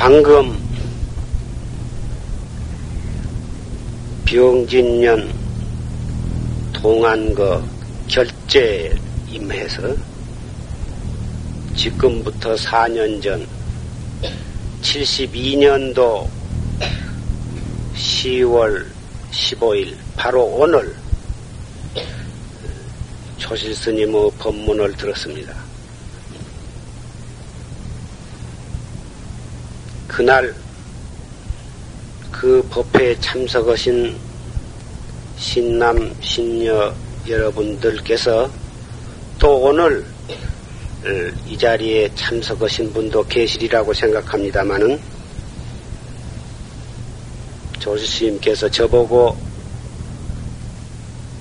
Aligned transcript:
방금 0.00 0.56
병진년 4.24 5.30
동안 6.72 7.34
거 7.34 7.62
결제 8.08 8.96
임해서 9.28 9.94
지금부터 11.76 12.54
4년 12.54 13.22
전 13.22 13.46
72년도 14.80 16.26
10월 17.94 18.86
15일 19.32 19.94
바로 20.16 20.44
오늘 20.44 20.96
조실 23.36 23.74
스님의 23.74 24.30
법문을 24.38 24.96
들었습니다. 24.96 25.69
그날 30.10 30.52
그 32.32 32.66
법회에 32.68 33.14
참석하신 33.20 34.16
신남 35.36 36.12
신녀 36.20 36.92
여러분들께서 37.28 38.50
또 39.38 39.60
오늘 39.60 40.04
이 41.46 41.56
자리에 41.56 42.10
참석하신 42.16 42.92
분도 42.92 43.24
계시리라고 43.24 43.94
생각합니다마는 43.94 45.00
조스님께서 47.78 48.68
저보고 48.68 49.36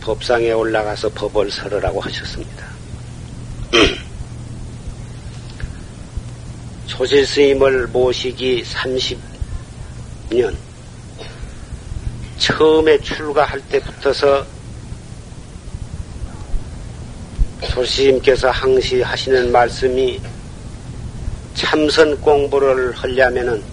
법상에 0.02 0.52
올라가서 0.52 1.10
법을 1.10 1.50
설으라고 1.50 2.02
하셨습니다. 2.02 2.69
조실 7.00 7.26
스님을 7.26 7.88
모시기 7.88 8.62
30년 8.62 10.54
처음에 12.38 13.00
출가할 13.00 13.62
때부터서 13.70 14.46
조시님께서 17.74 18.50
항시 18.50 19.02
하시는 19.02 19.50
말씀이 19.50 20.20
참선 21.54 22.20
공부를 22.20 22.92
하려면은 22.92 23.64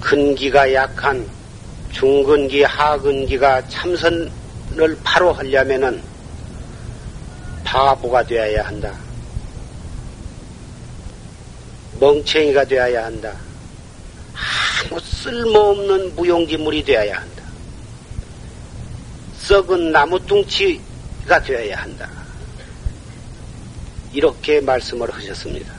근기가 0.00 0.74
약한 0.74 1.24
중근기, 1.92 2.64
하근기가 2.64 3.68
참선을 3.68 4.98
바로 5.04 5.32
하려면은 5.32 6.02
바보가 7.62 8.24
되어야 8.24 8.66
한다. 8.66 9.09
멍청이가 12.00 12.64
되어야 12.64 13.04
한다. 13.04 13.34
아무 14.90 14.98
쓸모없는 14.98 16.16
무용지물이 16.16 16.82
되어야 16.84 17.20
한다. 17.20 17.42
썩은 19.38 19.92
나무뚱치가 19.92 21.42
되어야 21.44 21.82
한다. 21.82 22.08
이렇게 24.12 24.60
말씀을 24.60 25.12
하셨습니다. 25.12 25.72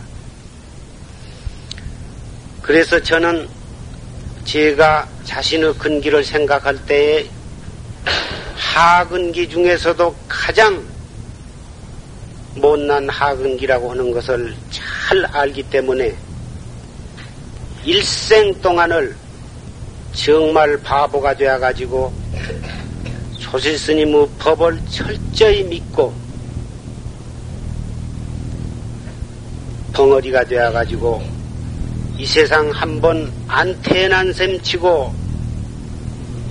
그래서 2.62 3.02
저는 3.02 3.50
제가 4.46 5.10
자신의 5.24 5.74
근기를 5.76 6.24
생각할 6.24 6.86
때에 6.86 7.28
하근기 8.56 9.50
중에서도 9.50 10.16
가장 10.28 10.86
못난 12.56 13.10
하근기라고 13.10 13.92
하는 13.92 14.12
것을 14.12 14.56
잘 14.70 14.91
알기 15.32 15.64
때문에 15.64 16.16
일생 17.84 18.54
동안을 18.62 19.16
정말 20.14 20.78
바보가 20.78 21.36
되어가지고 21.36 22.14
조실 23.40 23.78
스님의 23.78 24.28
법을 24.40 24.80
철저히 24.90 25.64
믿고 25.64 26.14
벙어리가 29.94 30.44
되어가지고 30.46 31.22
이 32.18 32.26
세상 32.26 32.70
한 32.72 33.02
번 33.02 33.32
안 33.54 33.76
태어난 33.82 34.32
셈 34.32 34.62
치고 34.62 35.14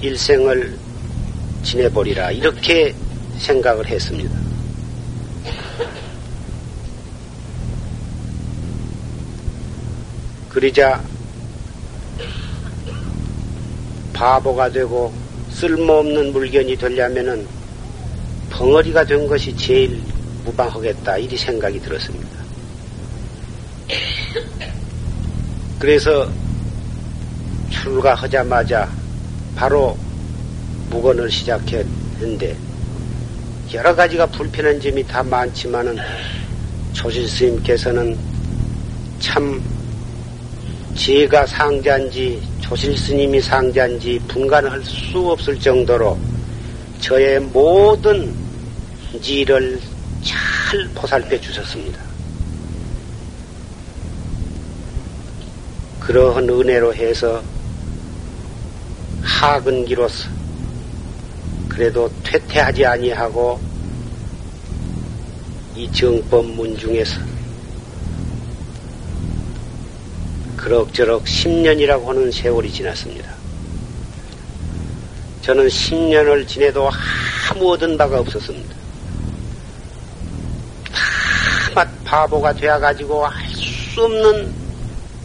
일생을 0.03 0.79
지내버리라 1.63 2.31
이렇게 2.31 2.95
생각을 3.39 3.87
했습니다. 3.87 4.50
그러자 10.51 11.01
바보가 14.13 14.71
되고 14.71 15.13
쓸모없는 15.51 16.33
물건이 16.33 16.77
되려면은 16.77 17.47
벙어리가 18.51 19.05
된 19.05 19.27
것이 19.27 19.57
제일 19.57 20.03
무방하겠다 20.45 21.19
이리 21.19 21.37
생각이 21.37 21.81
들었습니다. 21.81 22.29
그래서 25.79 26.29
출가하자마자 27.71 28.91
바로 29.57 29.97
무건을 30.91 31.31
시작했는데 31.31 32.57
여러 33.73 33.95
가지가 33.95 34.27
불편한 34.27 34.81
점이 34.81 35.07
다 35.07 35.23
많지만은 35.23 35.97
조실 36.93 37.29
스님께서는 37.29 38.19
참 39.21 39.63
제가 41.01 41.47
상자인지 41.47 42.43
조실 42.61 42.95
스님이 42.95 43.41
상자인지 43.41 44.21
분간할 44.29 44.85
수 44.85 45.31
없을 45.31 45.59
정도로 45.59 46.19
저의 47.01 47.41
모든 47.41 48.35
일을 49.25 49.81
잘 50.23 50.87
보살펴 50.95 51.41
주셨습니다. 51.41 51.99
그러한 56.01 56.47
은혜로 56.47 56.95
해서 56.95 57.43
하근기로서 59.23 60.29
그래도 61.67 62.11
퇴퇴하지 62.23 62.85
아니하고 62.85 63.59
이 65.75 65.91
정법문 65.93 66.77
중에서 66.77 67.30
그럭저럭 70.61 71.25
10년이라고 71.25 72.07
하는 72.07 72.31
세월이 72.31 72.71
지났습니다. 72.73 73.31
저는 75.43 75.69
10년을 75.69 76.47
지내도 76.47 76.91
아무 77.51 77.73
얻은 77.73 77.97
바가 77.97 78.21
없었습니다. 78.21 78.75
다맛 81.75 82.05
바보가 82.05 82.53
되어가지고 82.53 83.27
알 83.27 83.51
수 83.91 84.05
없는 84.05 84.55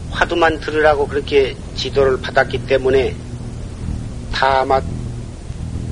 화두만 0.09 0.59
들으라고 0.59 1.07
그렇게 1.07 1.55
지도를 1.75 2.19
받았기 2.19 2.65
때문에 2.65 3.15
다맛 4.31 4.83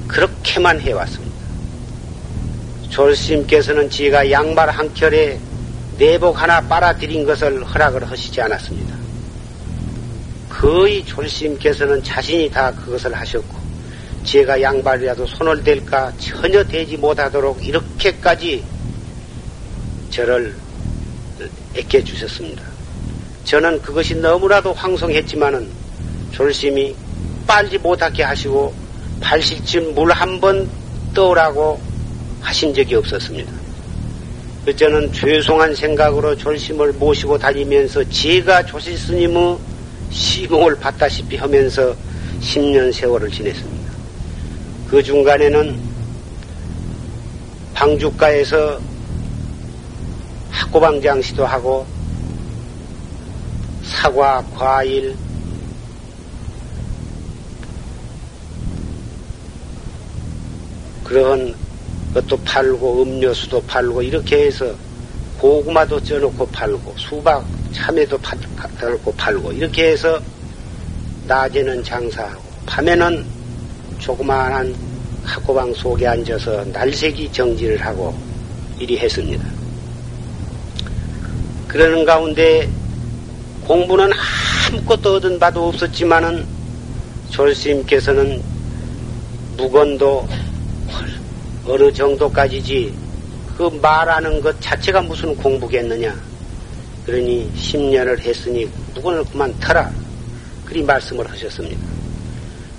그렇게만 0.07 0.79
해왔습니다. 0.81 1.33
졸스님께서는 2.89 3.89
지가 3.91 4.31
양말 4.31 4.71
한 4.71 4.91
켤에 4.93 5.39
내복 5.99 6.41
하나 6.41 6.61
빨아들인 6.61 7.25
것을 7.25 7.63
허락을 7.63 8.09
하시지 8.09 8.41
않았습니다. 8.41 9.02
거의 10.63 11.03
졸스님께서는 11.03 12.01
자신이 12.01 12.49
다 12.49 12.71
그것을 12.73 13.13
하셨고 13.13 13.57
제가 14.23 14.61
양발이라도 14.61 15.25
손을 15.25 15.61
댈까 15.61 16.13
전혀 16.17 16.63
대지 16.63 16.95
못하도록 16.95 17.67
이렇게까지 17.67 18.63
저를 20.09 20.55
애껴 21.75 22.01
주셨습니다. 22.01 22.63
저는 23.43 23.81
그것이 23.81 24.15
너무나도 24.15 24.71
황송했지만은 24.71 25.67
졸심이 26.31 26.95
빨지 27.45 27.77
못하게 27.77 28.23
하시고 28.23 28.73
발실쯤 29.19 29.93
물 29.93 30.13
한 30.13 30.39
번 30.39 30.69
떠오라고 31.13 31.77
하신 32.39 32.73
적이 32.73 32.95
없었습니다. 32.95 33.51
저는 34.77 35.11
죄송한 35.11 35.75
생각으로 35.75 36.37
졸심을 36.37 36.93
모시고 36.93 37.37
다니면서 37.37 38.01
제가 38.09 38.65
조실 38.65 38.97
스님의 38.97 39.72
시공을 40.13 40.79
받다시피 40.79 41.37
하면서 41.37 41.95
10년 42.39 42.93
세월을 42.93 43.31
지냈습니다. 43.31 43.91
그 44.89 45.01
중간에는 45.01 45.79
방주가에서 47.73 48.79
학고방장시도 50.51 51.45
하고 51.45 51.85
사과, 53.83 54.43
과일, 54.53 55.15
그런 61.03 61.55
것도 62.13 62.37
팔고 62.37 63.01
음료수도 63.01 63.61
팔고 63.63 64.01
이렇게 64.03 64.45
해서 64.45 64.73
고구마도 65.43 66.01
쪄놓고 66.01 66.47
팔고 66.47 66.95
수박 66.95 67.45
참외도 67.73 68.17
팔고 68.77 69.13
팔고 69.15 69.51
이렇게 69.51 69.91
해서 69.91 70.17
낮에는 71.27 71.83
장사하고 71.83 72.41
밤에는 72.65 73.25
조그마한 73.99 74.73
학고방 75.25 75.73
속에 75.73 76.07
앉아서 76.07 76.63
날새기 76.71 77.29
정지를 77.33 77.85
하고 77.85 78.17
이리 78.79 78.97
했습니다. 78.97 79.45
그러는 81.67 82.05
가운데 82.05 82.69
공부는 83.67 84.11
아무것도 84.71 85.15
얻은 85.15 85.39
바도 85.39 85.67
없었지만은 85.67 86.45
조스님께서는 87.31 88.41
무건도 89.57 90.25
어느 91.65 91.91
정도까지지 91.91 93.02
그 93.57 93.63
말하는 93.81 94.41
것 94.41 94.59
자체가 94.61 95.01
무슨 95.01 95.35
공부겠느냐. 95.35 96.15
그러니 97.05 97.51
10년을 97.55 98.19
했으니 98.19 98.69
무건을 98.95 99.23
그만 99.25 99.53
터라. 99.59 99.91
그리 100.65 100.81
말씀을 100.81 101.29
하셨습니다. 101.29 101.77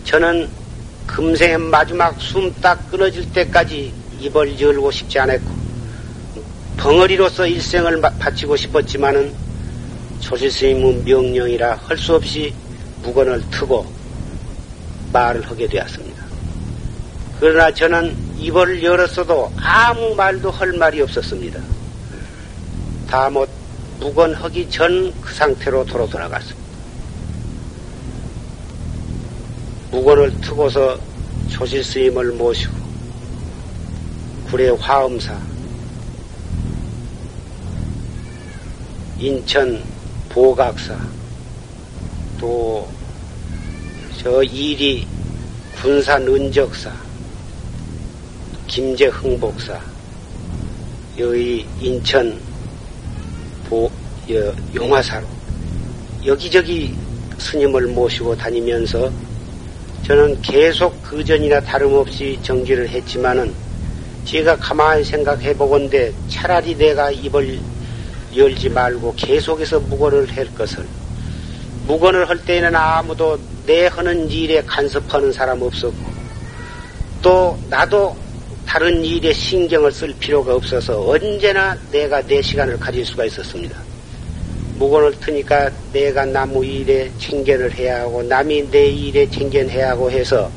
저는 0.05 0.49
금생의 1.07 1.59
마지막 1.59 2.19
숨 2.21 2.53
딱 2.61 2.91
끊어질 2.91 3.31
때까지 3.33 3.93
입을 4.21 4.59
열고 4.59 4.91
싶지 4.91 5.19
않았고 5.19 5.65
벙어리로서 6.79 7.47
일생을 7.47 8.01
바치고 8.01 8.57
싶었지만은 8.57 9.33
조실스님의 10.21 11.03
명령이라 11.05 11.77
할 11.77 11.99
수 11.99 12.15
없이 12.15 12.53
무건을 13.03 13.43
트고 13.51 13.87
말을 15.13 15.47
하게 15.47 15.69
되었습니다. 15.69 16.25
그러나 17.39 17.71
저는 17.73 18.17
입을 18.39 18.83
열었어도 18.83 19.53
아무 19.57 20.15
말도 20.15 20.51
할 20.51 20.73
말이 20.73 21.01
없었습니다. 21.03 21.61
다못 23.09 23.49
무건하기 24.01 24.69
전 24.71 25.13
그 25.21 25.35
상태로 25.35 25.87
도로 25.87 26.09
돌아갔습니다. 26.09 26.63
무건을 29.91 30.41
트고서 30.41 30.99
조실 31.49 31.85
스님을 31.85 32.33
모시고 32.33 32.75
구례 34.49 34.69
화엄사 34.71 35.39
인천 39.19 39.83
보각사 40.29 40.99
또 42.39 42.89
저 44.25 44.43
이리 44.43 45.07
군산 45.83 46.27
은적사 46.27 46.91
김제흥복사 48.67 49.81
여기 51.19 51.67
인천 51.81 52.41
보 53.69 53.91
여, 54.31 54.53
용화사로 54.75 55.27
여기저기 56.27 56.95
스님을 57.39 57.89
모시고 57.89 58.37
다니면서 58.37 59.11
저는 60.07 60.41
계속 60.43 61.03
그전이나 61.03 61.61
다름없이 61.61 62.39
정지를 62.43 62.89
했지만은 62.89 63.55
제가 64.25 64.57
가만히 64.57 65.05
생각해 65.05 65.55
보건데 65.55 66.13
차라리 66.29 66.77
내가 66.77 67.11
입을 67.11 67.59
열지 68.35 68.71
말고 68.71 69.15
계속해서 69.17 69.81
무건을 69.81 70.37
할 70.37 70.53
것을 70.55 70.87
무건을 71.87 72.29
할 72.29 72.45
때에는 72.45 72.75
아무도 72.75 73.39
내 73.67 73.87
하는 73.87 74.29
일에 74.31 74.63
간섭하는 74.63 75.33
사람 75.33 75.63
없었고 75.63 76.13
또 77.23 77.59
나도 77.69 78.24
다른 78.67 79.05
일에 79.05 79.33
신경을 79.33 79.93
쓸 79.93 80.15
필요가 80.19 80.55
없어서 80.55 81.09
언제나 81.09 81.77
내가 81.91 82.23
내 82.23 82.43
시간을 82.43 82.79
가질 82.79 83.05
수가 83.07 83.25
있었습니다. 83.27 83.77
무건을 84.79 85.13
트니까 85.21 85.71
내가 85.93 86.25
나무 86.25 86.65
일에 86.65 87.11
챙견을 87.19 87.73
해야 87.75 88.01
하고 88.01 88.23
남이 88.23 88.71
내 88.71 88.87
일에 88.87 89.29
챙견해야 89.31 89.91
하고 89.91 90.11
해서 90.11 90.51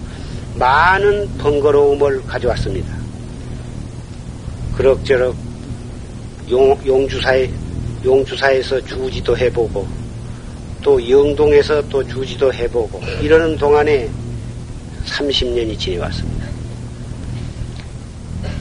많은 0.56 1.38
번거로움을 1.38 2.24
가져왔습니다. 2.24 2.95
그럭저럭 4.75 5.36
용, 6.50 6.77
용주사에, 6.86 7.50
용주사에서 8.04 8.83
주지도 8.86 9.38
해보고 9.38 9.88
또 10.81 11.09
영동에서 11.09 11.88
또 11.89 12.04
주지도 12.07 12.51
해보고 12.54 13.01
이러는 13.21 13.57
동안에 13.57 14.09
30년이 15.06 15.77
지내왔습니다. 15.77 16.56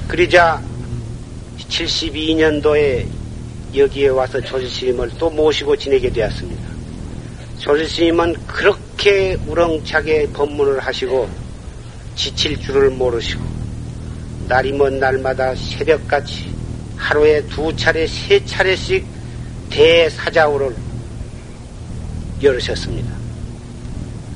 그러자 0.09 0.63
72년도에 1.59 3.07
여기에 3.75 4.09
와서 4.09 4.41
조실스님을 4.41 5.11
또 5.19 5.29
모시고 5.29 5.77
지내게 5.77 6.11
되었습니다. 6.11 6.63
조실스님은 7.59 8.35
그렇게 8.47 9.37
우렁차게 9.47 10.29
법문을 10.33 10.79
하시고 10.81 11.29
지칠 12.15 12.61
줄을 12.61 12.91
모르시고 12.91 13.45
날이 14.49 14.73
먼 14.73 15.01
날마다 15.01 15.55
새벽같이 15.57 16.55
하루에 16.97 17.43
두 17.47 17.75
차례, 17.77 18.07
세 18.07 18.45
차례씩 18.45 19.05
대사자우를 19.71 20.75
열으셨습니다. 22.43 23.13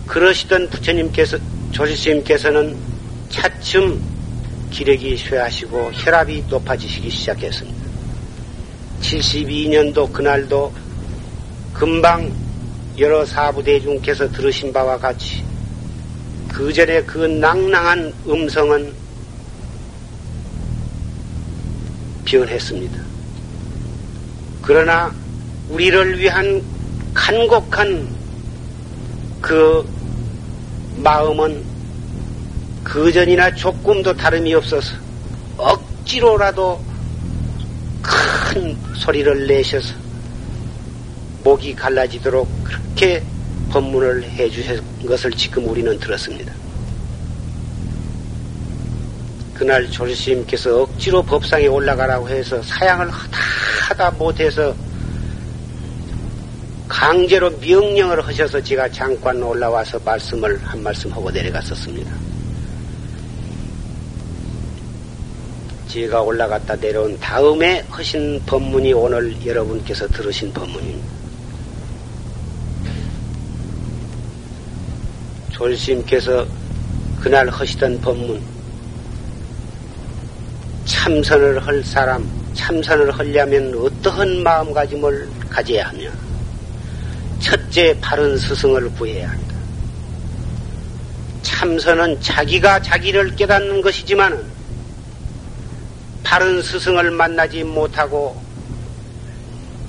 그러시던 0.06 0.68
부처님께서, 0.68 1.38
조실스님께서는 1.70 2.76
차츰 3.30 4.09
기력이 4.70 5.16
쇠하시고 5.16 5.90
혈압이 5.92 6.44
높아지시기 6.48 7.10
시작했습니다. 7.10 7.90
72년도 9.02 10.12
그날도 10.12 10.72
금방 11.72 12.32
여러 12.98 13.24
사부대중께서 13.24 14.30
들으신 14.30 14.72
바와 14.72 14.98
같이 14.98 15.42
그 16.48 16.72
전에 16.72 17.02
그 17.02 17.18
낭낭한 17.18 18.12
음성은 18.28 18.92
변했습니다. 22.24 23.02
그러나 24.62 25.12
우리를 25.70 26.18
위한 26.18 26.62
간곡한 27.14 28.08
그 29.40 29.84
마음은 30.98 31.69
그 32.82 33.12
전이나 33.12 33.54
조금도 33.54 34.14
다름이 34.14 34.54
없어서 34.54 34.94
억지로라도 35.56 36.82
큰 38.02 38.76
소리를 38.94 39.46
내셔서 39.46 39.94
목이 41.44 41.74
갈라지도록 41.74 42.48
그렇게 42.64 43.22
법문을 43.70 44.24
해 44.24 44.50
주신 44.50 44.82
것을 45.06 45.30
지금 45.32 45.68
우리는 45.68 45.98
들었습니다. 45.98 46.52
그날 49.54 49.90
조실스님께서 49.90 50.82
억지로 50.82 51.22
법상에 51.22 51.66
올라가라고 51.66 52.28
해서 52.28 52.62
사양을 52.62 53.10
하다 53.10 53.38
하다 53.90 54.10
못해서 54.12 54.74
강제로 56.88 57.50
명령을 57.60 58.26
하셔서 58.26 58.60
제가 58.62 58.88
잠깐 58.90 59.42
올라와서 59.42 60.00
말씀을 60.04 60.58
한 60.64 60.82
말씀 60.82 61.12
하고 61.12 61.30
내려갔었습니다. 61.30 62.29
제가 65.90 66.22
올라갔다 66.22 66.76
내려온 66.76 67.18
다음에 67.18 67.84
하신 67.90 68.40
법문이 68.46 68.92
오늘 68.92 69.34
여러분께서 69.44 70.06
들으신 70.06 70.52
법문입니다. 70.52 71.08
졸심께서 75.50 76.46
그날 77.20 77.48
하시던 77.48 78.00
법문, 78.02 78.40
참선을 80.84 81.66
할 81.66 81.82
사람, 81.82 82.24
참선을 82.54 83.10
하려면 83.10 83.74
어떠한 83.74 84.44
마음가짐을 84.44 85.28
가져야 85.50 85.88
하냐. 85.88 86.12
첫째, 87.40 87.98
바른 88.00 88.38
스승을 88.38 88.92
구해야 88.92 89.28
한다. 89.28 89.56
참선은 91.42 92.20
자기가 92.20 92.80
자기를 92.80 93.34
깨닫는 93.34 93.82
것이지만 93.82 94.49
바른 96.30 96.62
스승을 96.62 97.10
만나지 97.10 97.64
못하고 97.64 98.40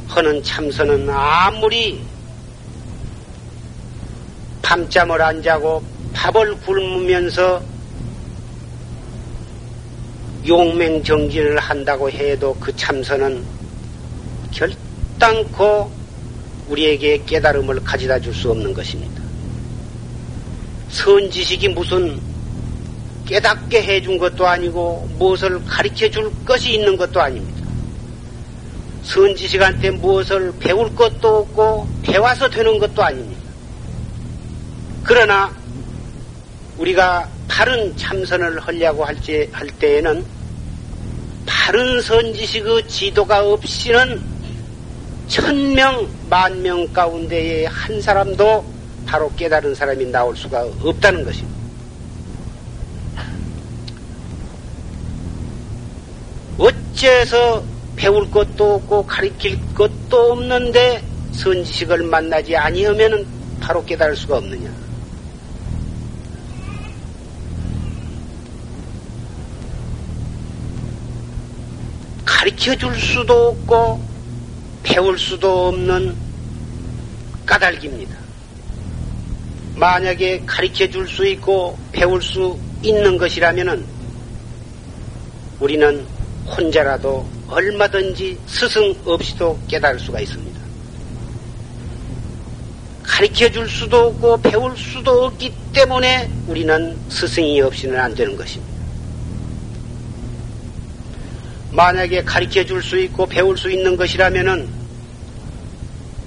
하는 0.07 0.41
참선은 0.41 1.07
아무리 1.07 2.01
밤잠을 4.63 5.21
안 5.21 5.43
자고 5.43 5.83
밥을 6.15 6.55
굶으면서 6.61 7.61
용맹정진을 10.47 11.59
한다고 11.59 12.09
해도 12.09 12.57
그 12.59 12.75
참선은 12.75 13.45
결단코 14.49 15.91
우리에게 16.69 17.23
깨달음을 17.23 17.83
가져다 17.83 18.19
줄 18.19 18.33
수 18.33 18.49
없는 18.49 18.73
것입니다. 18.73 19.21
선지식이 20.89 21.67
무슨 21.67 22.19
깨닫게 23.25 23.83
해준 23.83 24.17
것도 24.17 24.47
아니고 24.47 25.09
무엇을 25.17 25.63
가르쳐 25.65 26.09
줄 26.09 26.31
것이 26.45 26.73
있는 26.73 26.97
것도 26.97 27.21
아닙니다. 27.21 27.61
선지식한테 29.03 29.91
무엇을 29.91 30.53
배울 30.59 30.93
것도 30.95 31.39
없고 31.39 31.87
배워서 32.03 32.49
되는 32.49 32.77
것도 32.79 33.03
아닙니다. 33.03 33.41
그러나 35.03 35.53
우리가 36.77 37.27
바른 37.47 37.95
참선을 37.97 38.59
하려고 38.59 39.03
할, 39.03 39.15
할 39.51 39.67
때에는 39.67 40.25
바른 41.45 42.01
선지식의 42.01 42.87
지도가 42.87 43.45
없이는 43.45 44.21
천명, 45.27 46.07
만명 46.29 46.91
가운데에 46.91 47.65
한 47.65 48.01
사람도 48.01 48.65
바로 49.05 49.31
깨달은 49.35 49.75
사람이 49.75 50.05
나올 50.05 50.35
수가 50.35 50.65
없다는 50.83 51.23
것입니다. 51.23 51.60
어째서 57.01 57.63
배울 57.95 58.29
것도 58.29 58.75
없고 58.75 59.07
가르칠 59.07 59.57
것도 59.73 60.33
없는데 60.33 61.03
선지식을 61.31 62.03
만나지 62.03 62.55
아니하면 62.55 63.25
바로 63.59 63.83
깨달을 63.83 64.15
수가 64.15 64.37
없느냐. 64.37 64.69
가르쳐 72.23 72.75
줄 72.75 72.95
수도 72.95 73.49
없고 73.49 74.01
배울 74.83 75.17
수도 75.17 75.69
없는 75.69 76.15
까닭입니다. 77.47 78.15
만약에 79.75 80.43
가르쳐 80.45 80.87
줄 80.87 81.07
수 81.07 81.25
있고 81.25 81.77
배울 81.91 82.21
수 82.21 82.57
있는 82.83 83.17
것이라면 83.17 83.85
우리는 85.59 86.20
혼자라도 86.57 87.27
얼마든지 87.47 88.37
스승 88.45 88.93
없이도 89.05 89.59
깨달을 89.67 89.99
수가 89.99 90.19
있습니다. 90.19 90.61
가르쳐 93.03 93.49
줄 93.51 93.69
수도 93.69 94.07
없고 94.07 94.41
배울 94.41 94.77
수도 94.77 95.25
없기 95.25 95.53
때문에 95.73 96.29
우리는 96.47 96.97
스승이 97.09 97.61
없이는 97.61 97.99
안 97.99 98.15
되는 98.15 98.35
것입니다. 98.35 98.71
만약에 101.71 102.23
가르쳐 102.23 102.63
줄 102.65 102.81
수 102.81 102.99
있고 102.99 103.25
배울 103.25 103.57
수 103.57 103.71
있는 103.71 103.95
것이라면은 103.95 104.67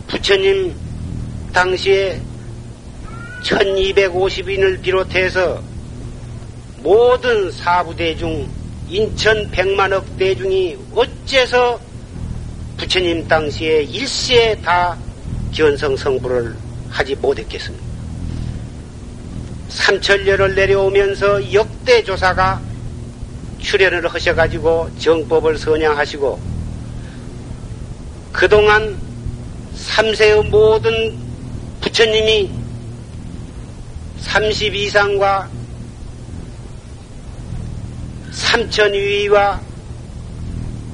부처님 0.08 0.74
당시에 1.52 2.20
1250인을 3.42 4.80
비롯해서 4.80 5.62
모든 6.78 7.50
사부대 7.50 8.16
중 8.16 8.48
인천 8.94 9.50
백만억 9.50 10.16
대중이 10.16 10.78
어째서 10.94 11.80
부처님 12.76 13.26
당시에 13.26 13.82
일시에 13.82 14.54
다 14.62 14.96
견성 15.52 15.96
성부를 15.96 16.54
하지 16.90 17.16
못했겠습니까? 17.16 17.84
삼천년을 19.68 20.54
내려오면서 20.54 21.52
역대 21.52 22.04
조사가 22.04 22.62
출연을 23.58 24.06
하셔가지고 24.06 24.90
정법을 25.00 25.58
선양하시고 25.58 26.40
그동안 28.30 28.96
삼세의 29.74 30.44
모든 30.44 31.18
부처님이 31.80 32.48
30 34.20 34.72
이상과 34.72 35.50
삼천위와 38.34 39.60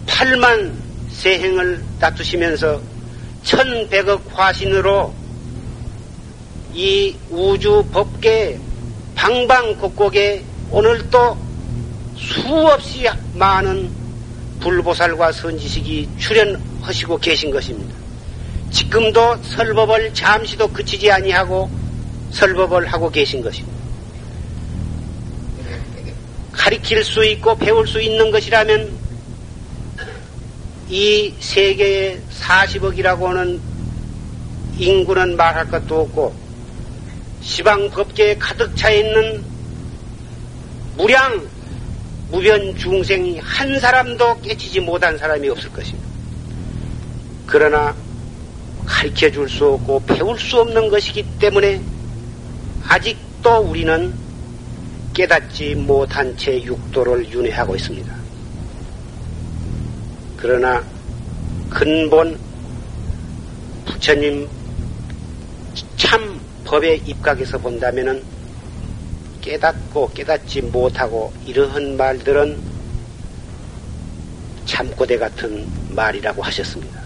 8만 0.07 0.73
세행을 1.11 1.83
다투시면서 1.99 2.81
천백억 3.43 4.23
화신으로 4.33 5.15
이 6.75 7.17
우주 7.31 7.85
법계 7.93 8.59
방방곡곡에 9.15 10.45
오늘도 10.71 11.37
수없이 12.17 13.09
많은 13.35 13.91
불보살과 14.61 15.33
선지식이 15.33 16.11
출연하시고 16.19 17.19
계신 17.19 17.51
것입니다. 17.51 17.95
지금도 18.71 19.43
설법을 19.43 20.15
잠시도 20.15 20.69
그치지 20.69 21.11
아니하고 21.11 21.71
설법을 22.31 22.87
하고 22.87 23.11
계신 23.11 23.43
것입니다. 23.43 23.80
가리킬 26.53 27.05
수 27.05 27.25
있고 27.25 27.57
배울 27.57 27.87
수 27.87 28.01
있는 28.01 28.31
것이라면 28.31 28.91
이 30.89 31.33
세계에 31.39 32.21
40억이라고 32.41 33.23
하는 33.25 33.61
인구는 34.79 35.37
말할 35.37 35.69
것도 35.71 36.01
없고 36.01 36.35
시방 37.43 37.91
법계에 37.91 38.37
가득 38.37 38.77
차 38.77 38.91
있는 38.91 39.45
무량 40.97 41.49
무변 42.31 42.77
중생이 42.77 43.39
한 43.39 43.79
사람도 43.81 44.41
깨치지 44.41 44.81
못한 44.81 45.17
사람이 45.19 45.49
없을 45.49 45.71
것입니다. 45.73 46.09
그러나 47.47 47.95
가르쳐 48.87 49.31
줄 49.31 49.49
수 49.49 49.67
없고 49.67 50.03
배울 50.07 50.39
수 50.39 50.61
없는 50.61 50.89
것이기 50.89 51.25
때문에 51.39 51.81
아직도 52.89 53.59
우리는 53.59 54.13
깨닫지 55.21 55.75
못한 55.75 56.35
채 56.39 56.63
육도를 56.63 57.31
윤회하고 57.31 57.77
있습니다. 57.77 58.17
그러나 60.39 60.83
근본 61.69 62.39
부처님 63.85 64.49
참 65.99 66.41
법에 66.65 66.95
입각해서 67.05 67.59
본다면은 67.59 68.23
깨닫고 69.43 70.09
깨닫지 70.15 70.63
못하고 70.63 71.31
이러한 71.45 71.99
말들은 71.99 72.59
참고대 74.65 75.19
같은 75.19 75.69
말이라고 75.91 76.43
하셨습니다. 76.43 76.99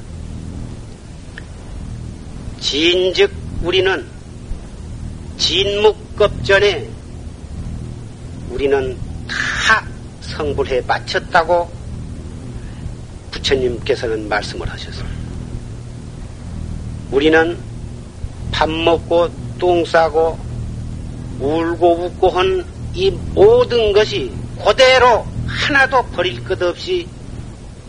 진즉 2.61 3.33
우리는 3.64 4.06
진묵급전에 5.37 6.94
우리는 8.55 8.97
다 9.29 9.85
성불해 10.23 10.83
마쳤다고 10.87 11.71
부처님께서는 13.31 14.29
말씀을 14.29 14.69
하셨습니다. 14.71 15.15
우리는 17.11 17.59
밥 18.51 18.71
먹고 18.71 19.29
똥 19.59 19.85
싸고 19.85 20.39
울고 21.41 22.05
웃고 22.05 22.31
한 22.31 22.75
이 22.95 23.11
모든 23.35 23.93
것이 23.93 24.31
그대로 24.65 25.27
하나도 25.47 26.05
버릴 26.13 26.45
것 26.45 26.63
없이 26.63 27.09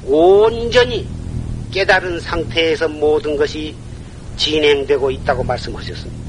온전히 0.04 1.08
깨달은 1.72 2.20
상태에서 2.20 2.88
모든 2.88 3.36
것이 3.38 3.76
진행되고 4.36 5.12
있다고 5.12 5.44
말씀하셨습니다. 5.44 6.25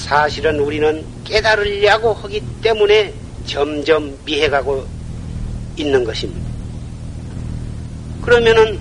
사실은 0.00 0.58
우리는 0.58 1.04
깨달으려고 1.24 2.14
하기 2.14 2.42
때문에 2.62 3.14
점점 3.46 4.16
미해가고 4.24 4.86
있는 5.76 6.04
것입니다. 6.04 6.50
그러면은 8.22 8.78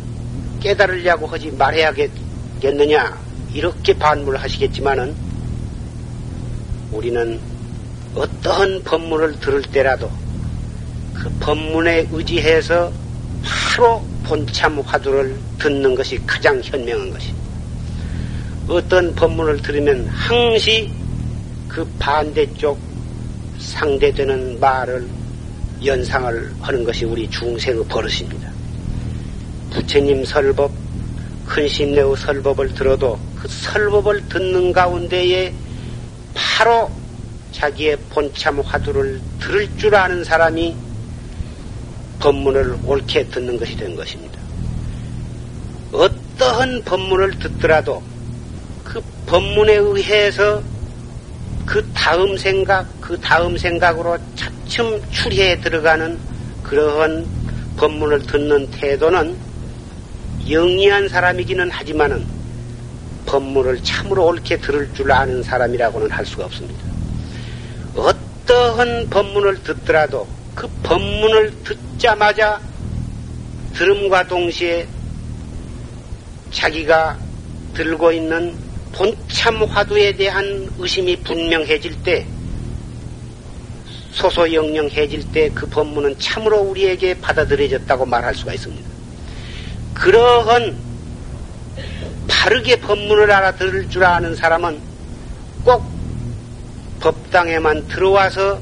깨달으려고 0.59 1.27
하지 1.27 1.51
말해야겠느냐 1.51 3.17
이렇게 3.53 3.93
반문하시겠지만은 3.93 5.15
우리는 6.91 7.39
어떠한 8.15 8.83
법문을 8.83 9.39
들을 9.39 9.61
때라도 9.61 10.09
그 11.13 11.29
법문에 11.39 12.07
의지해서 12.11 12.91
바로 13.43 14.03
본참 14.23 14.79
화두를 14.79 15.37
듣는 15.59 15.95
것이 15.95 16.19
가장 16.25 16.59
현명한 16.63 17.11
것입니다. 17.11 17.49
어떤 18.67 19.13
법문을 19.15 19.61
들으면 19.61 20.07
항시 20.07 20.98
그 21.69 21.87
반대쪽 21.99 22.77
상대되는 23.59 24.59
말을 24.59 25.07
연상을 25.85 26.51
하는 26.59 26.83
것이 26.83 27.05
우리 27.05 27.29
중생의 27.29 27.85
버릇입니다. 27.85 28.51
부처님 29.69 30.25
설법, 30.25 30.71
큰신내의 31.45 32.17
설법을 32.17 32.73
들어도 32.73 33.17
그 33.39 33.47
설법을 33.47 34.27
듣는 34.27 34.73
가운데에 34.73 35.53
바로 36.33 36.91
자기의 37.51 37.97
본참 38.09 38.59
화두를 38.59 39.21
들을 39.39 39.77
줄 39.77 39.95
아는 39.95 40.23
사람이 40.23 40.75
법문을 42.19 42.79
옳게 42.83 43.29
듣는 43.29 43.57
것이 43.57 43.77
된 43.77 43.95
것입니다. 43.95 44.39
어떠한 45.91 46.83
법문을 46.83 47.39
듣더라도 47.39 48.03
그 48.83 49.01
법문에 49.25 49.75
의해서 49.75 50.61
그 51.69 51.87
다음 51.93 52.35
생각, 52.35 52.87
그 52.99 53.19
다음 53.21 53.55
생각으로 53.55 54.17
차츰 54.35 54.99
추리해 55.11 55.61
들어가는 55.61 56.17
그러한 56.63 57.27
법문을 57.77 58.25
듣는 58.25 58.71
태도는 58.71 59.37
영리한 60.49 61.07
사람이기는 61.07 61.69
하지만은 61.69 62.25
법문을 63.27 63.83
참으로 63.83 64.25
옳게 64.25 64.57
들을 64.57 64.91
줄 64.95 65.11
아는 65.11 65.43
사람이라고는 65.43 66.09
할 66.09 66.25
수가 66.25 66.45
없습니다. 66.45 66.83
어떠한 67.95 69.11
법문을 69.11 69.61
듣더라도 69.61 70.27
그 70.55 70.67
법문을 70.81 71.53
듣자마자 71.63 72.59
들음과 73.75 74.27
동시에 74.27 74.87
자기가 76.51 77.19
들고 77.75 78.11
있는 78.11 78.68
본참 78.91 79.63
화두에 79.63 80.13
대한 80.13 80.69
의심이 80.77 81.15
분명해질 81.17 82.03
때 82.03 82.25
소소영령해질 84.11 85.31
때 85.31 85.49
그 85.53 85.67
법문은 85.67 86.17
참으로 86.19 86.57
우리에게 86.59 87.19
받아들여졌다고 87.19 88.05
말할 88.05 88.33
수가 88.35 88.53
있습니다. 88.53 88.89
그러한 89.93 90.77
바르게 92.27 92.77
법문을 92.77 93.31
알아들을 93.31 93.89
줄 93.89 94.03
아는 94.03 94.35
사람은 94.35 94.79
꼭 95.63 95.83
법당에만 97.01 97.87
들어와서 97.87 98.59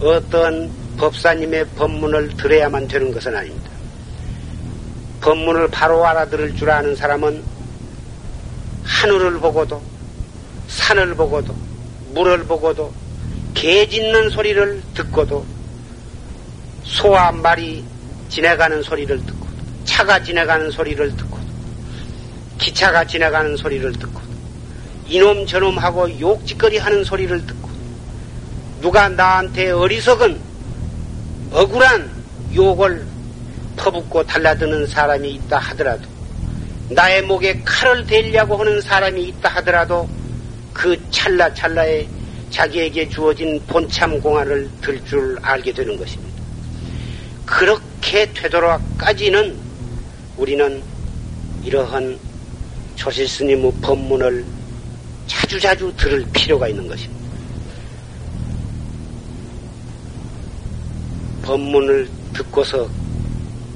어떤 0.00 0.70
법사님의 0.96 1.66
법문을 1.76 2.36
들어야만 2.36 2.88
되는 2.88 3.12
것은 3.12 3.36
아닙니다. 3.36 3.70
법문을 5.20 5.68
바로 5.68 6.04
알아들을 6.04 6.56
줄 6.56 6.70
아는 6.70 6.96
사람은 6.96 7.42
하늘을 8.84 9.38
보고도 9.38 9.82
산을 10.68 11.14
보고도 11.14 11.54
물을 12.14 12.44
보고도 12.44 12.92
개 13.54 13.86
짖는 13.88 14.30
소리를 14.30 14.82
듣고도 14.94 15.44
소와 16.84 17.32
말이 17.32 17.84
지나가는 18.28 18.82
소리를 18.82 19.24
듣고 19.24 19.46
차가 19.84 20.22
지나가는 20.22 20.70
소리를 20.70 21.16
듣고 21.16 21.38
기차가 22.58 23.04
지나가는 23.04 23.56
소리를 23.56 23.92
듣고 23.92 24.20
이놈 25.08 25.46
저놈하고 25.46 26.18
욕짓거리 26.20 26.78
하는 26.78 27.04
소리를 27.04 27.46
듣고 27.46 27.70
누가 28.80 29.08
나한테 29.08 29.70
어리석은 29.70 30.40
억울한 31.52 32.10
욕을 32.54 33.06
퍼붓고 33.76 34.24
달라드는 34.24 34.86
사람이 34.86 35.30
있다 35.32 35.58
하더라도 35.58 36.11
나의 36.88 37.22
목에 37.22 37.60
칼을 37.64 38.06
대려고 38.06 38.56
하는 38.56 38.80
사람이 38.80 39.22
있다 39.28 39.48
하더라도 39.56 40.08
그 40.72 40.98
찰나찰나에 41.10 42.06
자기에게 42.50 43.08
주어진 43.08 43.60
본참 43.66 44.20
공안을 44.20 44.70
들 44.80 45.02
줄 45.04 45.38
알게 45.42 45.72
되는 45.72 45.96
것입니다. 45.96 46.42
그렇게 47.46 48.30
되도록까지는 48.32 49.56
우리는 50.36 50.82
이러한 51.64 52.18
조실 52.96 53.26
스님의 53.28 53.72
법문을 53.82 54.44
자주자주 55.26 55.92
들을 55.96 56.24
필요가 56.32 56.68
있는 56.68 56.86
것입니다. 56.86 57.22
법문을 61.42 62.08
듣고서 62.32 62.88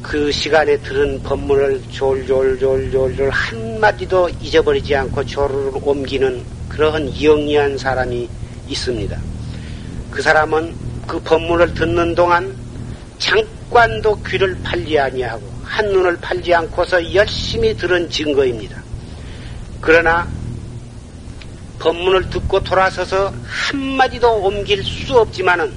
그 0.07 0.31
시간에 0.31 0.77
들은 0.77 1.21
법문을 1.25 1.83
졸졸졸졸졸 1.91 3.29
한마디도 3.29 4.29
잊어버리지 4.41 4.95
않고 4.95 5.27
조를 5.27 5.73
옮기는 5.83 6.45
그러한 6.69 7.21
영리한 7.21 7.77
사람이 7.77 8.29
있습니다. 8.69 9.19
그 10.13 10.23
사람은 10.23 10.77
그 11.09 11.19
법문을 11.19 11.75
듣는 11.75 12.15
동안 12.15 12.55
잠깐도 13.19 14.23
귀를 14.23 14.57
팔지 14.63 14.97
아니하고 14.97 15.43
한눈을 15.65 16.19
팔지 16.19 16.55
않고서 16.55 17.12
열심히 17.12 17.77
들은 17.77 18.09
증거입니다. 18.09 18.81
그러나 19.81 20.29
법문을 21.81 22.31
듣고 22.31 22.62
돌아서서 22.62 23.35
한마디도 23.45 24.37
옮길 24.37 24.85
수 24.85 25.19
없지만은 25.19 25.73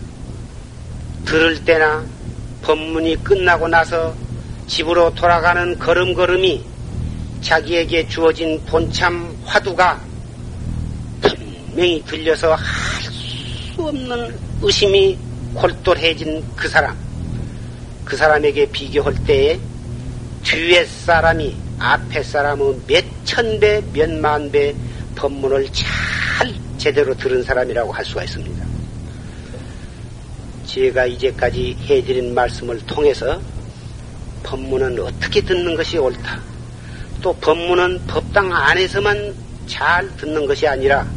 들을 1.26 1.66
때나 1.66 2.19
법문이 2.62 3.24
끝나고 3.24 3.68
나서 3.68 4.14
집으로 4.68 5.14
돌아가는 5.16 5.78
걸음걸음이 5.80 6.64
자기에게 7.42 8.08
주어진 8.08 8.62
본참 8.66 9.36
화두가 9.46 10.00
분명히 11.22 12.04
들려서 12.06 12.54
할 12.56 13.10
수 13.80 13.84
없는 13.88 14.38
의심이 14.62 15.18
골똘해진 15.54 16.44
그 16.58 16.68
사람, 16.68 16.94
그 18.04 18.18
사람에게 18.18 18.70
비교할 18.72 19.16
때에 19.26 19.58
뒤에 20.44 20.84
사람이 20.84 21.56
앞에 21.80 22.22
사람의 22.22 22.76
몇천 22.88 23.60
배, 23.62 23.82
몇 23.94 24.10
만 24.20 24.52
배 24.52 24.76
법문을 25.16 25.70
잘 25.72 26.54
제대로 26.78 27.16
들은 27.16 27.42
사람이라고 27.42 27.92
할 27.94 28.04
수가 28.04 28.24
있습니다. 28.26 28.69
제가 30.70 31.08
이제까지 31.08 31.76
해드린 31.88 32.36
말씀을 32.36 32.80
통해서 32.86 33.42
법문은 34.44 35.00
어떻게 35.00 35.42
듣는 35.42 35.76
것이 35.76 35.98
옳다. 35.98 36.40
또 37.24 37.34
법문은 37.38 38.06
법당 38.06 38.54
안에서만 38.54 39.36
잘 39.66 40.16
듣는 40.18 40.46
것이 40.46 40.68
아니라 40.68 41.08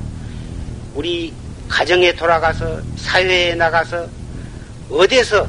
우리 0.94 1.34
가정에 1.68 2.14
돌아가서 2.14 2.80
사회에 2.96 3.54
나가서 3.54 4.08
어디서 4.90 5.46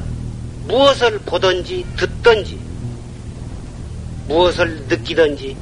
무엇을 0.66 1.18
보든지 1.20 1.86
듣든지 1.96 2.58
무엇을 4.28 4.84
느끼든지 4.86 5.56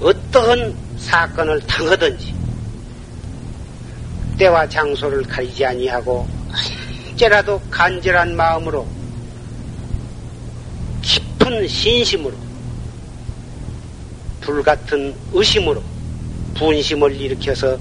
어떠한 0.00 0.74
사건을 0.96 1.60
당하든지 1.66 2.43
때와 4.36 4.68
장소를 4.68 5.22
가리지 5.22 5.64
아니하고 5.64 6.26
언제라도 7.10 7.60
간절한 7.70 8.34
마음으로 8.34 8.86
깊은 11.02 11.68
신심으로 11.68 12.34
불같은 14.40 15.14
의심으로 15.32 15.82
분심을 16.54 17.18
일으켜서 17.20 17.78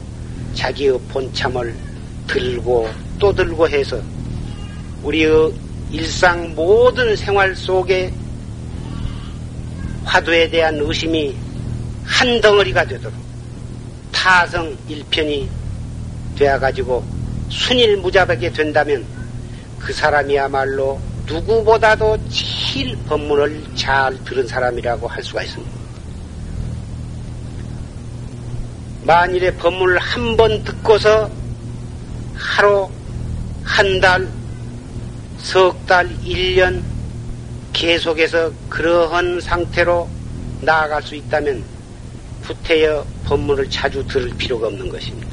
자기의 0.53 0.99
본참을 1.09 1.75
들고 2.27 2.89
또 3.19 3.33
들고 3.33 3.67
해서 3.67 4.01
우리의 5.03 5.53
일상 5.91 6.53
모든 6.55 7.15
생활 7.15 7.55
속에 7.55 8.13
화두에 10.05 10.49
대한 10.49 10.77
의심이 10.79 11.35
한 12.03 12.39
덩어리가 12.39 12.85
되도록 12.85 13.13
타성 14.11 14.75
일편이 14.87 15.49
되어가지고 16.35 17.03
순일무잡하게 17.49 18.51
된다면 18.51 19.05
그 19.79 19.93
사람이야말로 19.93 20.99
누구보다도 21.25 22.17
제일 22.29 22.97
법문을 23.07 23.63
잘 23.75 24.21
들은 24.23 24.47
사람이라고 24.47 25.07
할 25.07 25.23
수가 25.23 25.43
있습니다. 25.43 25.71
만일에 29.05 29.53
법문을 29.55 29.97
한 29.99 30.37
번 30.37 30.63
듣고서 30.63 31.29
하루, 32.35 32.89
한 33.63 33.99
달, 33.99 34.27
석 35.37 35.85
달, 35.85 36.09
일 36.25 36.55
년 36.55 36.83
계속해서 37.73 38.51
그러한 38.69 39.41
상태로 39.41 40.07
나아갈 40.61 41.01
수 41.03 41.15
있다면 41.15 41.63
후태여 42.43 43.05
법문을 43.25 43.69
자주 43.69 44.05
들을 44.07 44.29
필요가 44.37 44.67
없는 44.67 44.89
것입니다. 44.89 45.32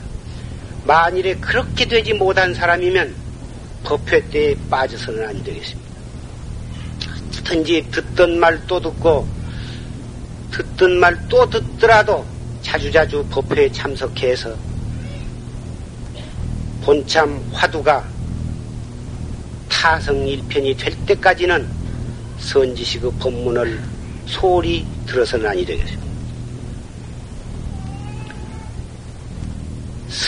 만일에 0.91 1.37
그렇게 1.37 1.87
되지 1.87 2.15
못한 2.15 2.53
사람이면 2.53 3.15
법회 3.85 4.29
때에 4.31 4.57
빠져서는 4.69 5.25
안 5.25 5.45
되겠습니다. 5.45 5.89
어든지 7.39 7.87
듣던 7.93 8.41
말 8.41 8.67
또 8.67 8.81
듣고 8.81 9.29
듣던 10.51 10.99
말 10.99 11.17
또 11.29 11.49
듣더라도 11.49 12.27
자주자주 12.63 13.25
법회에 13.31 13.71
참석해서 13.71 14.57
본참 16.83 17.41
화두가 17.53 18.05
타성 19.69 20.27
일편이 20.27 20.77
될 20.77 20.93
때까지는 21.07 21.69
선지식의 22.41 23.13
법문을 23.21 23.81
소홀히 24.27 24.85
들어서는 25.07 25.47
아니 25.47 25.65
되겠습니다. 25.65 26.00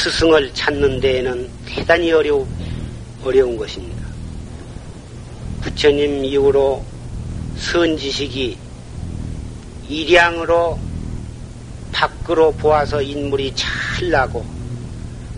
스승을 0.02 0.52
찾는 0.52 0.98
데에는 0.98 1.48
대단히 1.64 2.10
어려운, 2.10 2.44
어려운 3.22 3.56
것입니다. 3.56 4.02
부처님 5.60 6.24
이후로 6.24 6.84
선지식이 7.56 8.58
일양으로 9.88 10.76
밖으로 11.92 12.50
보아서 12.50 13.00
인물이 13.00 13.54
잘 13.54 14.10
나고 14.10 14.44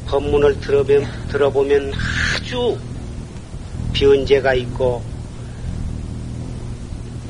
법문을 0.06 0.58
들어보면, 0.60 1.28
들어보면 1.28 1.92
아주 1.92 2.78
변제가 3.92 4.54
있고 4.54 5.02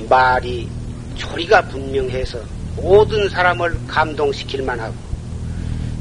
말이 0.08 0.68
조리가 1.16 1.62
분명해서 1.62 2.38
모든 2.76 3.28
사람을 3.28 3.76
감동시킬 3.88 4.62
만하고 4.62 5.03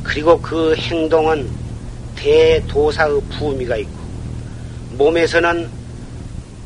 그리고 0.03 0.39
그 0.41 0.75
행동은 0.75 1.49
대도사의 2.15 3.21
부미가 3.37 3.77
있고 3.77 4.03
몸에서는 4.97 5.69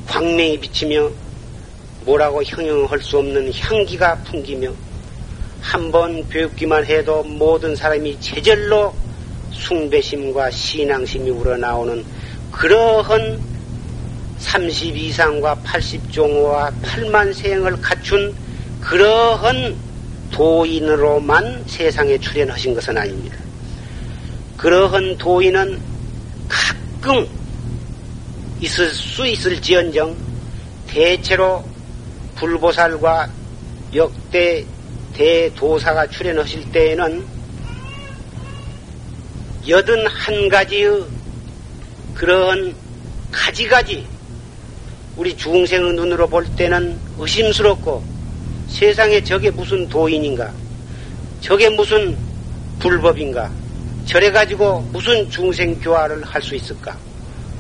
광명이 0.08 0.60
비치며 0.60 1.10
뭐라고 2.02 2.44
형용할 2.44 3.00
수 3.02 3.18
없는 3.20 3.52
향기가 3.54 4.16
풍기며 4.24 4.72
한 5.62 5.92
번 5.92 6.26
배우기만 6.30 6.86
해도 6.86 7.24
모든 7.24 7.76
사람이 7.76 8.20
제절로 8.22 8.94
숭배심과 9.52 10.50
신앙심이 10.52 11.30
우러나오는 11.30 12.06
그러한 12.52 13.40
30 14.38 14.96
이상과 14.96 15.56
80 15.56 16.12
종호와 16.12 16.72
8만 16.84 17.34
세행을 17.34 17.82
갖춘 17.82 18.34
그러한 18.82 19.76
도인으로만 20.32 21.64
세상에 21.68 22.18
출현하신 22.18 22.74
것은 22.74 22.98
아닙니다. 22.98 23.38
그러한 24.58 25.18
도인은 25.18 25.80
가끔 26.48 27.28
있을 28.60 28.90
수 28.90 29.26
있을지언정 29.28 30.16
대체로 30.88 31.64
불보살과 32.36 33.30
역대 33.94 34.66
대도사가 35.14 36.08
출현하실 36.08 36.72
때에는 36.72 37.26
여든 39.68 40.08
한 40.08 40.50
가지의 40.50 41.04
그러한 42.14 42.74
가지가지 43.32 44.08
우리 45.18 45.36
중생의 45.36 45.94
눈으로 45.94 46.28
볼 46.28 46.46
때는 46.56 46.98
의심스럽고 47.18 48.17
세상에 48.68 49.24
저게 49.24 49.50
무슨 49.50 49.88
도인인가? 49.88 50.52
저게 51.42 51.70
무슨 51.70 52.16
불법인가? 52.80 53.50
저래 54.06 54.32
가지고 54.32 54.82
무슨 54.92 55.30
중생 55.30 55.80
교화를 55.80 56.24
할 56.24 56.42
수 56.42 56.56
있을까? 56.56 56.98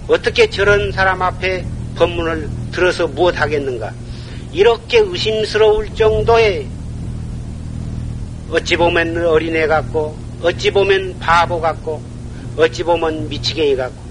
어떻게 0.08 0.50
저런 0.50 0.92
사람 0.92 1.22
앞에 1.22 1.66
법문을 1.96 2.50
들어서 2.72 3.08
무엇 3.08 3.40
하겠는가? 3.40 3.92
이렇게 4.54 5.00
의심스러울 5.00 5.94
정도의 5.96 6.68
어찌 8.50 8.78
보면 8.78 9.26
어린애 9.26 9.68
같고 9.68 10.18
어찌 10.42 10.72
보면 10.72 11.18
바보 11.20 11.60
같고 11.60 12.02
어찌 12.56 12.84
보면 12.84 13.28
미치갱이 13.28 13.76
같고 13.76 14.08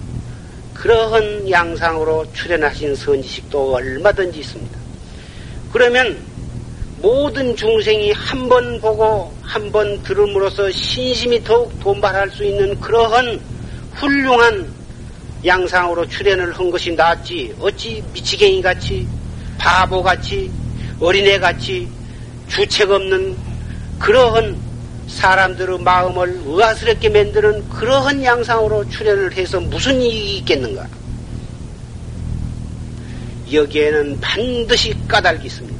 그러한 0.74 1.48
양상으로 1.50 2.30
출연하신 2.34 2.94
선지식도 2.94 3.74
얼마든지 3.74 4.40
있습니다. 4.40 4.78
그러면 5.72 6.18
모든 7.00 7.54
중생이 7.54 8.12
한 8.12 8.48
번 8.48 8.80
보고 8.80 9.32
한 9.42 9.70
번 9.70 10.02
들음으로써 10.02 10.70
신심이 10.70 11.42
더욱 11.44 11.78
돈발할 11.80 12.30
수 12.30 12.44
있는 12.44 12.78
그러한 12.80 13.40
훌륭한 13.94 14.66
양상으로 15.44 16.06
출연을 16.08 16.52
한 16.52 16.70
것이 16.70 16.92
낫지 16.92 17.54
어찌 17.60 18.02
미치갱이 18.12 18.62
같이 18.62 19.06
바보 19.58 20.02
같이 20.02 20.50
어린애 21.00 21.38
같이 21.38 21.88
주책 22.48 22.90
없는 22.90 23.36
그러한 23.98 24.56
사람들의 25.08 25.78
마음을 25.80 26.40
의아스럽게 26.46 27.08
만드는 27.08 27.68
그러한 27.68 28.22
양상으로 28.24 28.88
출연을 28.88 29.32
해서 29.32 29.60
무슨 29.60 30.00
이익이 30.02 30.38
있겠는가? 30.38 30.86
여기에는 33.52 34.18
반드시 34.20 34.92
까닭이 35.06 35.46
있습니다. 35.46 35.75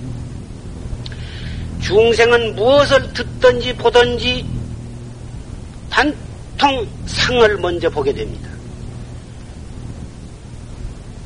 중생은 1.87 2.57
무엇을 2.57 3.12
듣든지 3.12 3.72
보든지 3.75 4.44
단통 5.88 6.85
상을 7.07 7.57
먼저 7.59 7.88
보게 7.88 8.12
됩니다. 8.12 8.51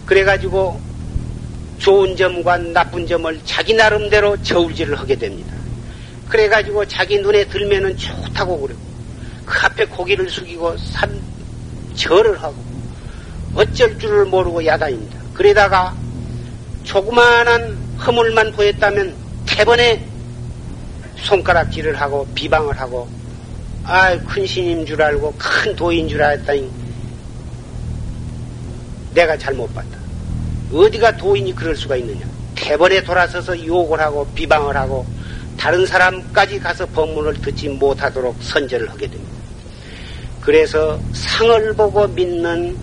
그래가지고 0.05 0.79
좋은 1.79 2.14
점과 2.14 2.59
나쁜 2.59 3.07
점을 3.07 3.40
자기 3.46 3.73
나름대로 3.73 4.37
저울질을 4.42 4.99
하게 4.99 5.16
됩니다. 5.16 5.55
그래가지고 6.29 6.87
자기 6.87 7.18
눈에 7.18 7.46
들면은 7.46 7.96
좋다고 7.96 8.61
그러고 8.61 8.81
그 9.46 9.64
앞에 9.64 9.87
고개를 9.87 10.29
숙이고 10.29 10.77
산 10.77 11.18
절을 11.94 12.40
하고 12.42 12.62
어쩔 13.55 13.99
줄을 13.99 14.27
모르고 14.27 14.66
야단입니다. 14.66 15.20
그러다가 15.33 15.96
조그마한 16.85 17.79
허물만 18.05 18.53
보였다면 18.53 19.14
태번에 19.46 20.10
손가락질을 21.22 22.00
하고 22.00 22.26
비방을 22.35 22.78
하고 22.80 23.09
아 23.85 24.16
큰 24.18 24.46
신인 24.46 24.87
줄 24.87 25.00
알고 25.02 25.35
큰 25.38 25.74
도인 25.74 26.09
줄 26.09 26.22
알았다니 26.22 26.70
내가 29.14 29.37
잘못 29.37 29.72
봤다. 29.74 29.98
어디가 30.72 31.16
도인이 31.16 31.54
그럴 31.54 31.74
수가 31.74 31.96
있느냐. 31.96 32.26
태번에 32.54 33.02
돌아서서 33.02 33.66
욕을 33.66 33.98
하고 34.00 34.26
비방을 34.35 34.76
하고 34.76 35.04
다른 35.56 35.85
사람까지 35.85 36.61
가서 36.61 36.87
법문을 36.87 37.40
듣지 37.40 37.68
못하도록 37.68 38.37
선절을 38.40 38.88
하게 38.88 39.09
됩니다. 39.09 39.33
그래서 40.40 40.98
상을 41.12 41.72
보고 41.74 42.06
믿는 42.06 42.76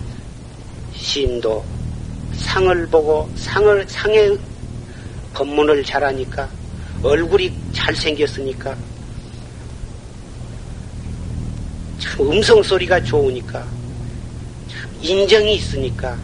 신도 0.94 1.64
상을 2.34 2.86
보고 2.88 3.28
상을 3.36 3.84
상의 3.88 4.38
법문을 5.34 5.82
잘하니까 5.84 6.48
얼굴이 7.02 7.52
잘생겼으니까 7.72 8.76
참 11.98 12.32
음성 12.32 12.62
소리가 12.62 13.02
좋으니까 13.02 13.66
참 14.68 14.90
인정이 15.00 15.54
있으니까 15.56 16.16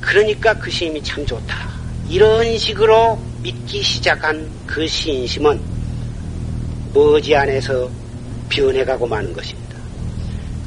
그러니까 0.00 0.54
그 0.54 0.70
시임이 0.70 1.02
참 1.02 1.24
좋다. 1.24 1.72
이런 2.08 2.58
식으로 2.58 3.18
믿기 3.42 3.82
시작한 3.82 4.50
그 4.66 4.86
신심은 4.86 5.60
머지 6.92 7.34
안에서 7.34 7.90
변해가고 8.50 9.06
마는 9.06 9.32
것입니다. 9.32 9.76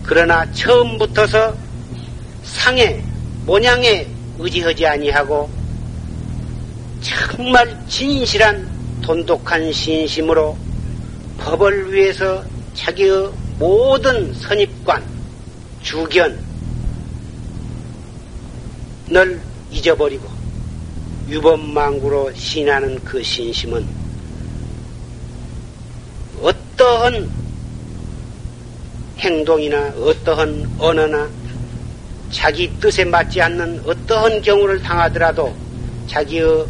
그러나 0.03 0.49
처음부터서 0.53 1.55
상해, 2.43 3.03
모양에 3.45 4.07
의지하지 4.39 4.85
아니하고 4.85 5.49
정말 7.01 7.85
진실한 7.87 8.76
돈독한 9.07 9.71
신심으로 9.71 10.57
법을 11.39 11.93
위해서 11.93 12.43
자기의 12.73 13.31
모든 13.57 14.33
선입관, 14.33 15.01
주견을 15.81 16.37
잊어버리고 19.71 20.27
유범망구로 21.29 22.33
신하는 22.35 23.01
그 23.05 23.23
신심은 23.23 23.87
어떠한 26.41 27.31
행동이나 29.19 29.93
어떠한 30.01 30.75
언어나 30.79 31.29
자기 32.29 32.69
뜻에 32.81 33.05
맞지 33.05 33.41
않는 33.41 33.83
어떠한 33.85 34.41
경우를 34.41 34.81
당하더라도 34.81 35.55
자기의 36.07 36.65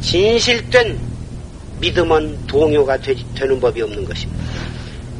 진실된 0.00 1.13
믿음은 1.84 2.46
동요가 2.46 2.96
되, 2.96 3.14
는 3.14 3.60
법이 3.60 3.82
없는 3.82 4.06
것입니다. 4.06 4.42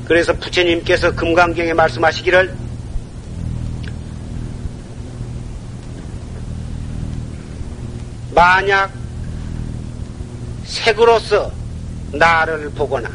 그래서 0.07 0.33
부처님께서 0.33 1.15
금강경에 1.15 1.75
말씀하시기를 1.75 2.55
만약 8.35 8.91
색으로서 10.65 11.53
나를 12.13 12.71
보거나 12.71 13.11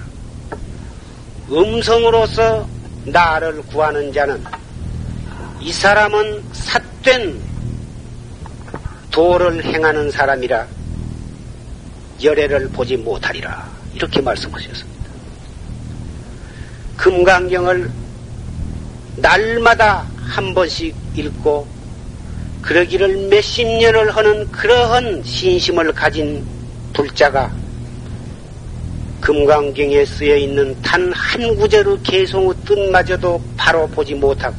음성으로서 1.51 2.67
나를 3.05 3.63
구하는 3.63 4.13
자는 4.13 4.43
이 5.59 5.71
사람은 5.73 6.43
삿된 6.53 7.41
도를 9.09 9.63
행하는 9.65 10.11
사람이라 10.11 10.78
열애를 12.23 12.69
보지 12.69 12.97
못하리라 12.97 13.69
이렇게 13.93 14.21
말씀하셨습니다. 14.21 15.09
금강경을 16.97 17.89
날마다 19.17 20.05
한 20.17 20.53
번씩 20.53 20.95
읽고 21.15 21.67
그러기를 22.61 23.29
몇십 23.29 23.67
년을 23.67 24.15
하는 24.15 24.49
그러한 24.51 25.23
신심을 25.23 25.93
가진 25.93 26.45
불자가 26.93 27.51
금강경에 29.21 30.05
쓰여 30.05 30.35
있는 30.35 30.79
단 30.81 31.11
한 31.39 31.55
구절의 31.55 31.99
개송의 32.03 32.53
뜻마저도 32.65 33.41
바로 33.55 33.87
보지 33.87 34.13
못하고 34.15 34.57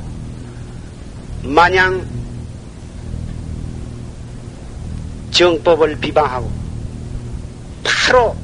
마냥 1.43 2.03
정법을 5.31 5.97
비방하고 5.97 6.51
바로 7.83 8.37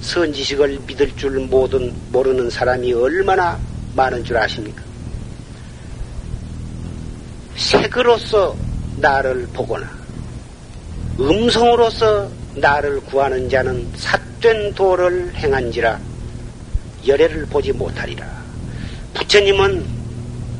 선지식을 0.00 0.80
믿을 0.86 1.16
줄 1.16 1.40
모든, 1.40 1.92
모르는 2.12 2.50
사람이 2.50 2.92
얼마나 2.92 3.58
많은 3.96 4.24
줄 4.24 4.36
아십니까? 4.36 4.82
색으로서 7.56 8.54
나를 8.96 9.46
보거나 9.52 9.88
음성으로서 11.18 12.28
나를 12.56 13.00
구하는 13.00 13.48
자는 13.48 13.86
삿된 13.96 14.74
도를 14.74 15.32
행한지라 15.34 15.98
열애를 17.06 17.46
보지 17.46 17.72
못하리라. 17.72 18.26
부처님은 19.14 19.84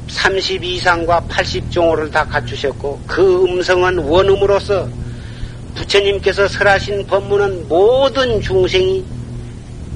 32상과 0.09 1.27
80종호를 1.29 2.11
다 2.11 2.25
갖추셨고 2.25 3.03
그 3.07 3.45
음성은 3.45 3.99
원음으로서 3.99 4.89
부처님께서 5.75 6.49
설하신 6.49 7.07
법문은 7.07 7.69
모든 7.69 8.41
중생이 8.41 9.05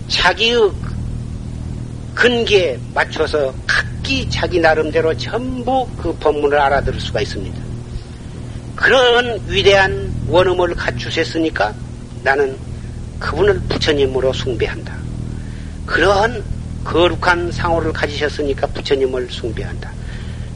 자기의 0.08 0.70
근기에 2.14 2.78
맞춰서 2.94 3.54
각기 3.66 4.28
자기 4.28 4.58
나름대로 4.58 5.16
전부 5.16 5.86
그 5.96 6.12
법문을 6.14 6.58
알아들을 6.58 6.98
수가 6.98 7.20
있습니다. 7.20 7.56
그런 8.74 9.40
위대한 9.46 10.12
원음을 10.28 10.74
갖추셨으니까 10.74 11.74
나는 12.22 12.56
그분을 13.18 13.60
부처님으로 13.68 14.32
숭배한다. 14.32 14.96
그러한 15.86 16.42
거룩한 16.84 17.52
상호를 17.52 17.92
가지셨으니까 17.92 18.66
부처님을 18.68 19.28
숭배한다. 19.30 19.92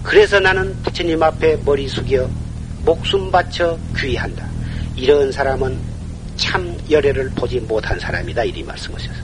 그래서 0.02 0.40
나는 0.40 0.74
부처님 0.82 1.22
앞에 1.22 1.58
머리 1.64 1.87
숙여 1.88 2.28
목숨 2.85 3.30
바쳐 3.30 3.78
귀의한다. 3.96 4.46
이런 4.96 5.33
사람은 5.33 5.78
참 6.37 6.76
열애를 6.90 7.31
보지 7.31 7.61
못한 7.61 7.98
사람이다. 7.98 8.44
이리 8.44 8.62
말씀하셨어. 8.62 9.14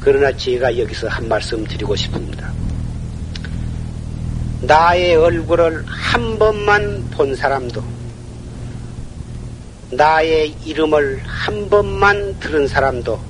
그러나 0.00 0.36
제가 0.36 0.76
여기서 0.78 1.08
한 1.08 1.28
말씀 1.28 1.64
드리고 1.64 1.94
싶습니다. 1.94 2.52
나의 4.62 5.16
얼굴을 5.16 5.84
한 5.86 6.38
번만 6.38 7.08
본 7.10 7.34
사람도, 7.34 7.82
나의 9.90 10.54
이름을 10.64 11.22
한 11.24 11.68
번만 11.68 12.38
들은 12.40 12.66
사람도 12.66 13.20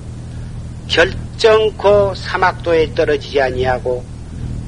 결정코 0.88 2.14
사막도에 2.14 2.94
떨어지지 2.94 3.40
아니하고 3.40 4.04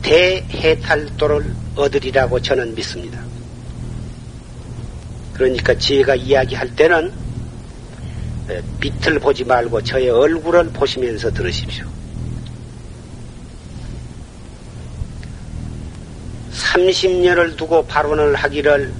대해탈도를 0.02 1.54
얻으리라고 1.76 2.40
저는 2.40 2.74
믿습니다. 2.74 3.23
그러니까 5.34 5.76
제가 5.76 6.14
이야기할 6.14 6.74
때는 6.76 7.12
빛을 8.80 9.18
보지 9.18 9.44
말고 9.44 9.82
저의 9.82 10.10
얼굴을 10.10 10.70
보시면서 10.70 11.30
들으십시오. 11.32 11.86
30년을 16.52 17.56
두고 17.56 17.84
발언을 17.86 18.34
하기를 18.36 18.92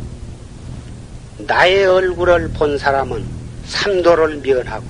나의 1.39 1.87
얼굴을 1.87 2.49
본 2.51 2.79
사람은 2.79 3.25
삼도를 3.67 4.39
면하고 4.39 4.85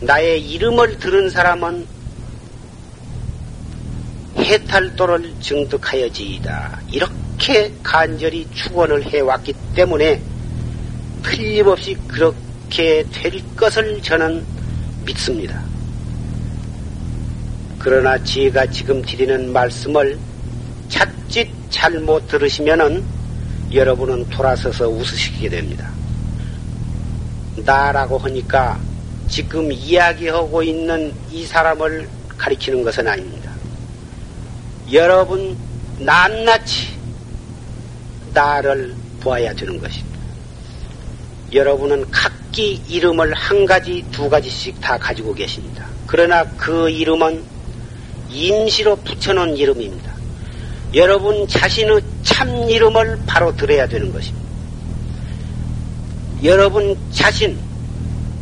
나의 0.00 0.42
이름을 0.42 0.98
들은 0.98 1.28
사람은 1.28 1.86
해탈도를 4.38 5.34
증득하여지이다. 5.40 6.80
이렇게 6.90 7.72
간절히 7.82 8.48
축원을 8.54 9.04
해왔기 9.04 9.54
때문에 9.74 10.22
틀림없이 11.22 11.96
그렇게 12.06 13.04
될 13.12 13.42
것을 13.56 14.00
저는 14.02 14.44
믿습니다. 15.04 15.62
그러나 17.78 18.22
제가 18.22 18.66
지금 18.66 19.00
드리는 19.02 19.52
말씀을 19.52 20.18
자칫 20.88 21.48
잘못 21.70 22.28
들으시면은 22.28 23.02
여러분은 23.72 24.28
돌아서서 24.28 24.88
웃으시게 24.88 25.48
됩니다. 25.48 25.90
나라고 27.56 28.18
하니까 28.18 28.78
지금 29.28 29.70
이야기하고 29.70 30.62
있는 30.62 31.12
이 31.30 31.46
사람을 31.46 32.08
가리키는 32.36 32.82
것은 32.82 33.06
아닙니다. 33.06 33.50
여러분 34.92 35.56
낱낱이 36.00 36.88
나를 38.34 38.94
보아야 39.20 39.54
되는 39.54 39.78
것입니다. 39.80 40.09
여러분은 41.52 42.10
각기 42.10 42.80
이름을 42.88 43.34
한 43.34 43.66
가지, 43.66 44.04
두 44.12 44.28
가지씩 44.28 44.80
다 44.80 44.96
가지고 44.98 45.34
계십니다. 45.34 45.86
그러나 46.06 46.44
그 46.56 46.88
이름은 46.88 47.42
임시로 48.30 48.96
붙여놓은 48.96 49.56
이름입니다. 49.56 50.14
여러분 50.94 51.46
자신의 51.46 52.00
참 52.22 52.68
이름을 52.68 53.20
바로 53.26 53.56
들어야 53.56 53.86
되는 53.88 54.12
것입니다. 54.12 54.48
여러분 56.44 56.96
자신, 57.12 57.58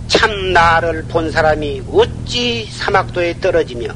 참 0.06 0.52
나를 0.52 1.04
본 1.04 1.30
사람이 1.30 1.82
어찌 1.90 2.66
사막도에 2.70 3.40
떨어지며 3.40 3.88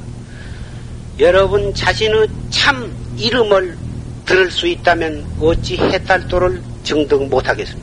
여러분 1.19 1.73
자신의 1.75 2.29
참 2.51 2.95
이름을 3.17 3.77
들을 4.25 4.51
수 4.51 4.67
있다면 4.67 5.25
어찌 5.41 5.77
해탈도를 5.77 6.63
증득 6.85 7.29
못하겠습니까? 7.29 7.82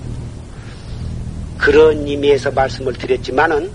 그런 1.60 2.08
의미에서 2.08 2.52
말씀을 2.52 2.94
드렸지만은 2.94 3.70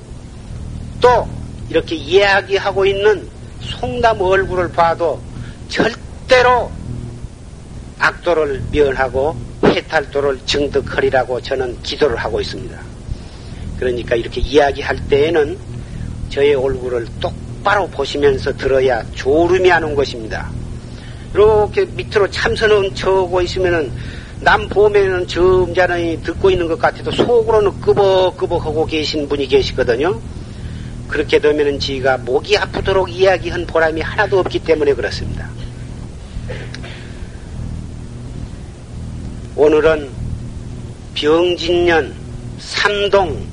또 1.01 1.29
이렇게 1.69 1.95
이야기하고 1.95 2.87
있는 2.87 3.29
송담 3.61 4.21
얼굴을 4.21 4.73
봐도 4.73 5.21
절대로 5.69 6.73
악도를 7.99 8.63
면하고 8.73 9.37
해탈도를 9.65 10.41
증득하리라고 10.47 11.41
저는 11.41 11.81
기도를 11.83 12.17
하고 12.17 12.41
있습니다. 12.41 12.79
그러니까 13.79 14.17
이렇게 14.17 14.41
이야기할 14.41 15.09
때에는 15.09 15.59
저의 16.31 16.55
얼굴을 16.55 17.07
똑바로 17.21 17.87
보시면서 17.89 18.57
들어야 18.57 19.05
졸음이 19.13 19.69
하는 19.69 19.95
것입니다. 19.95 20.51
이렇게 21.35 21.85
밑으로 21.85 22.31
참선은 22.31 22.95
쳐오고 22.95 23.43
있으면은 23.43 23.93
남 24.41 24.69
보면은 24.69 25.27
점잖이 25.27 26.23
듣고 26.23 26.51
있는 26.51 26.69
것 26.69 26.79
같아도 26.79 27.11
속으로는 27.11 27.81
끄벅끄벅하고 27.81 28.87
계신 28.87 29.29
분이 29.29 29.47
계시거든요. 29.47 30.21
그렇게 31.09 31.39
되면은 31.39 31.79
지가 31.79 32.19
목이 32.19 32.57
아프도록 32.57 33.11
이야기한 33.11 33.67
보람이 33.67 34.01
하나도 34.01 34.41
없기 34.41 34.59
때문에 34.61 34.95
그렇습니다. 34.95 35.49
오늘은 39.57 40.11
병진년 41.15 42.15
삼동 42.59 43.47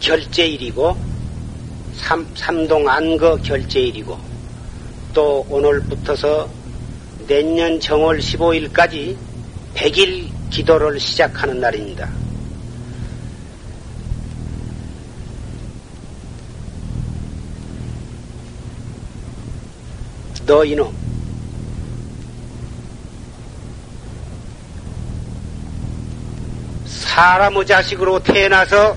결제일이고 0.00 0.96
삼, 1.94 2.26
삼동 2.34 2.88
안거 2.88 3.36
결제일이고 3.36 4.18
또 5.14 5.46
오늘부터서 5.48 6.48
내년 7.28 7.78
정월 7.78 8.18
15일까지 8.18 9.16
100일 9.78 10.28
기도를 10.50 10.98
시작하는 10.98 11.60
날입니다. 11.60 12.10
너 20.46 20.64
이놈 20.64 20.92
사람의 26.86 27.66
자식으로 27.66 28.18
태어나서 28.20 28.96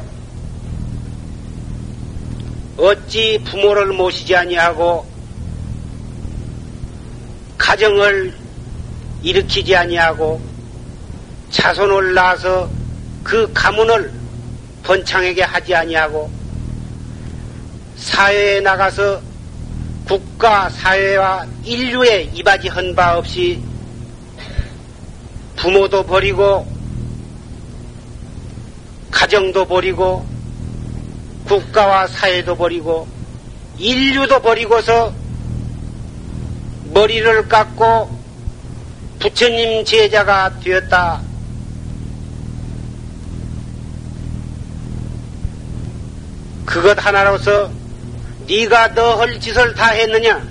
어찌 2.77 3.39
부모를 3.45 3.87
모시지 3.87 4.35
아니하고 4.35 5.05
가정을 7.59 8.33
일으키지 9.21 9.75
아니하고 9.75 10.50
자손을 11.51 12.13
낳아서 12.13 12.69
그 13.23 13.51
가문을 13.53 14.11
번창하게 14.83 15.43
하지 15.43 15.75
아니하고 15.75 16.31
사회에 17.97 18.61
나가서 18.61 19.21
국가 20.05 20.69
사회와 20.69 21.45
인류에 21.63 22.31
이바지 22.33 22.67
한 22.69 22.95
바 22.95 23.17
없이 23.17 23.63
부모도 25.55 26.03
버리고 26.03 26.65
가정도 29.11 29.65
버리고 29.65 30.25
국가와 31.45 32.07
사회도 32.07 32.55
버리고 32.55 33.07
인류도 33.77 34.41
버리고서 34.41 35.13
머리를 36.93 37.47
깎고 37.47 38.19
부처님 39.19 39.85
제자가 39.85 40.59
되었다. 40.59 41.21
그것 46.71 47.05
하나로서 47.05 47.69
네가 48.47 48.93
너 48.93 49.17
할 49.17 49.37
짓을 49.41 49.75
다 49.75 49.87
했느냐? 49.87 50.41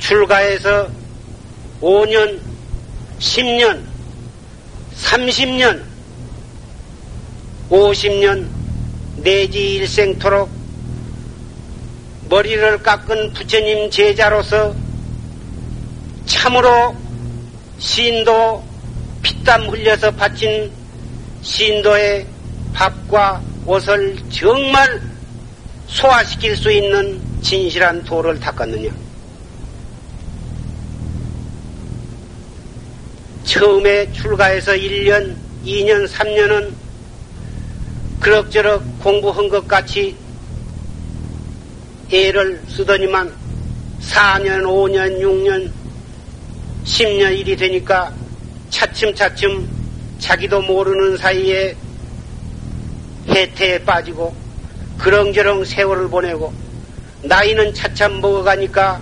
출가해서 0.00 0.88
5년, 1.80 2.40
10년, 3.20 3.82
30년, 4.96 5.82
50년 7.70 8.48
내지 9.18 9.74
일생토록 9.76 10.50
머리를 12.28 12.82
깎은 12.82 13.32
부처님 13.34 13.88
제자로서 13.90 14.74
참으로 16.26 16.96
신도 17.78 18.71
피땀 19.42 19.68
흘려서 19.68 20.08
바친 20.12 20.70
신도의 21.42 22.24
밥과 22.72 23.42
옷을 23.66 24.16
정말 24.30 25.00
소화시킬 25.88 26.56
수 26.56 26.70
있는 26.70 27.20
진실한 27.42 28.04
도를 28.04 28.38
닦았느냐? 28.38 28.88
처음에 33.44 34.12
출가해서 34.12 34.74
1년, 34.74 35.34
2년, 35.66 36.06
3년은 36.08 36.72
그럭저럭 38.20 39.00
공부한 39.00 39.48
것 39.48 39.66
같이 39.66 40.16
애를 42.12 42.62
쓰더니만 42.68 43.32
4년, 44.02 44.62
5년, 44.62 45.20
6년, 45.20 45.72
10년 46.84 47.36
일이 47.36 47.56
되니까 47.56 48.12
차츰차츰 48.72 49.68
자기도 50.18 50.62
모르는 50.62 51.16
사이에 51.16 51.76
해태에 53.28 53.84
빠지고 53.84 54.34
그렁저렁 54.98 55.64
세월을 55.64 56.08
보내고 56.08 56.52
나이는 57.22 57.74
차참 57.74 58.20
먹어가니까 58.20 59.00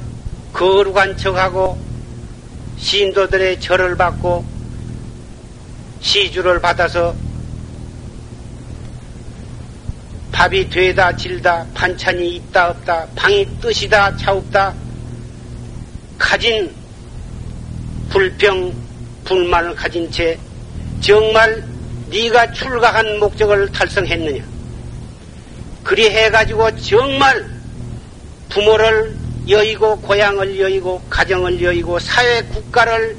거룩한 0.52 1.16
척하고 1.16 1.78
신도들의 2.76 3.60
절을 3.60 3.96
받고 3.96 4.44
시주를 6.00 6.60
받아서 6.60 7.14
밥이 10.32 10.68
되다 10.68 11.16
질다 11.16 11.66
반찬이 11.74 12.36
있다 12.36 12.70
없다 12.70 13.06
방이 13.14 13.46
뜻이다 13.60 14.16
차없다 14.16 14.74
가진 16.18 16.74
불평 18.08 18.89
불만을 19.24 19.74
가진 19.74 20.10
채 20.10 20.38
정말 21.00 21.64
네가 22.10 22.52
출가한 22.52 23.18
목적을 23.18 23.70
달성했느냐? 23.72 24.44
그리 25.84 26.08
해 26.10 26.30
가지고 26.30 26.76
정말 26.80 27.48
부모를 28.48 29.16
여의고 29.48 30.00
고향을 30.00 30.58
여의고 30.58 31.02
가정을 31.08 31.62
여의고 31.62 31.98
사회 31.98 32.42
국가를 32.42 33.16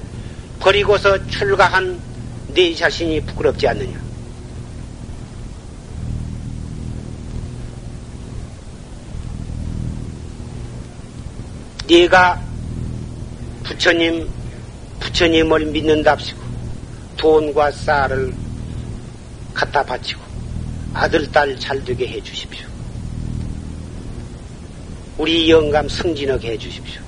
버리고서 0.59 1.27
출가한 1.27 1.99
네 2.53 2.75
자신이 2.75 3.21
부끄럽지 3.21 3.67
않느냐? 3.67 3.99
네가 11.87 12.41
부처님, 13.63 14.29
부처님을 15.01 15.65
믿는답시고 15.65 16.41
돈과 17.17 17.71
쌀을 17.71 18.33
갖다 19.53 19.83
바치고 19.83 20.21
아들, 20.93 21.29
딸 21.31 21.57
잘 21.59 21.83
되게 21.83 22.07
해 22.07 22.21
주십시오. 22.21 22.67
우리 25.17 25.49
영감 25.49 25.87
승진하게 25.87 26.51
해 26.51 26.57
주십시오. 26.57 27.01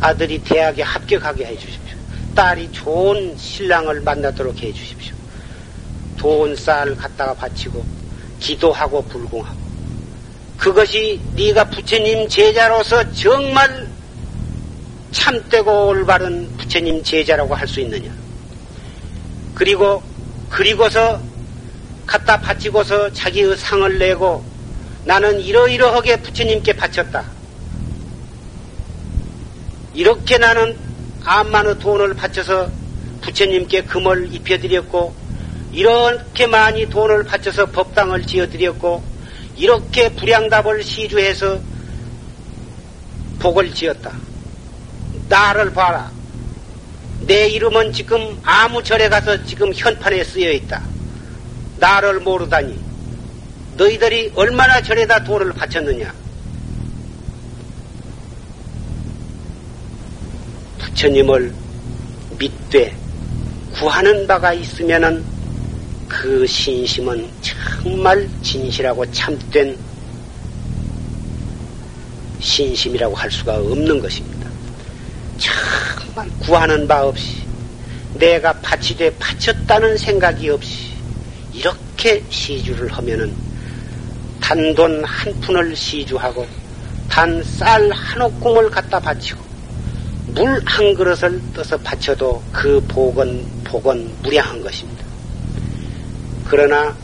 아들이 0.00 0.38
대학에 0.42 0.82
합격하게 0.82 1.44
해 1.46 1.56
주십시오. 1.56 1.96
딸이 2.34 2.70
좋은 2.72 3.36
신랑을 3.36 4.00
만나도록 4.00 4.60
해 4.62 4.72
주십시오. 4.72 5.14
돈, 6.16 6.56
쌀 6.56 6.94
갖다가 6.96 7.34
바치고 7.34 7.84
기도하고 8.40 9.02
불공하고 9.04 9.66
그것이 10.58 11.20
네가 11.34 11.70
부처님 11.70 12.28
제자로서 12.28 13.12
정말 13.12 13.88
참되고 15.12 15.88
올바른 15.88 16.48
부처님 16.56 17.02
제자라고 17.02 17.54
할 17.54 17.66
수 17.68 17.80
있느냐? 17.80 18.10
그리고 19.54 20.02
그리고서 20.50 21.20
갖다 22.06 22.40
바치고서 22.40 23.12
자기의 23.12 23.56
상을 23.56 23.98
내고 23.98 24.44
나는 25.04 25.40
이러이러하게 25.40 26.22
부처님께 26.22 26.74
바쳤다. 26.74 27.24
이렇게 29.94 30.38
나는 30.38 30.76
암만의 31.24 31.78
돈을 31.78 32.14
바쳐서 32.14 32.70
부처님께 33.22 33.84
금을 33.84 34.32
입혀드렸고 34.34 35.14
이렇게 35.72 36.46
많이 36.46 36.88
돈을 36.88 37.24
바쳐서 37.24 37.66
법당을 37.66 38.26
지어드렸고 38.26 39.02
이렇게 39.56 40.10
불량답을 40.10 40.82
시주해서 40.82 41.58
복을 43.38 43.74
지었다. 43.74 44.12
나를 45.28 45.72
봐라. 45.72 46.10
내 47.26 47.48
이름은 47.48 47.92
지금 47.92 48.38
아무 48.42 48.82
절에 48.82 49.08
가서 49.08 49.44
지금 49.44 49.72
현판에 49.72 50.22
쓰여 50.22 50.52
있다. 50.52 50.82
나를 51.78 52.20
모르다니. 52.20 52.78
너희들이 53.76 54.32
얼마나 54.34 54.80
절에다 54.80 55.24
돈을 55.24 55.52
바쳤느냐? 55.52 56.14
부처님을 60.78 61.52
믿되 62.38 62.96
구하는 63.74 64.26
바가 64.26 64.54
있으면은 64.54 65.24
그 66.08 66.46
신심은 66.46 67.28
정말 67.82 68.28
진실하고 68.42 69.10
참된 69.12 69.76
신심이라고 72.40 73.14
할 73.14 73.30
수가 73.30 73.56
없는 73.56 74.00
것입니다. 74.00 74.35
정말 75.38 76.30
구하는 76.40 76.86
바 76.88 77.04
없이 77.06 77.42
내가 78.14 78.52
바치되 78.60 79.16
바쳤다는 79.18 79.96
생각이 79.98 80.48
없이 80.50 80.92
이렇게 81.52 82.22
시주를 82.30 82.90
하면은 82.92 83.34
단돈 84.40 85.04
한 85.04 85.40
푼을 85.40 85.74
시주하고 85.74 86.46
단 87.08 87.42
쌀 87.42 87.90
한 87.92 88.22
옥공을 88.22 88.70
갖다 88.70 89.00
바치고 89.00 89.44
물 90.28 90.60
한 90.66 90.94
그릇을 90.94 91.40
떠서 91.54 91.76
바쳐도 91.78 92.42
그 92.52 92.80
복은 92.88 93.44
복은 93.64 94.22
무량한 94.22 94.60
것입니다. 94.62 95.04
그러나 96.44 96.94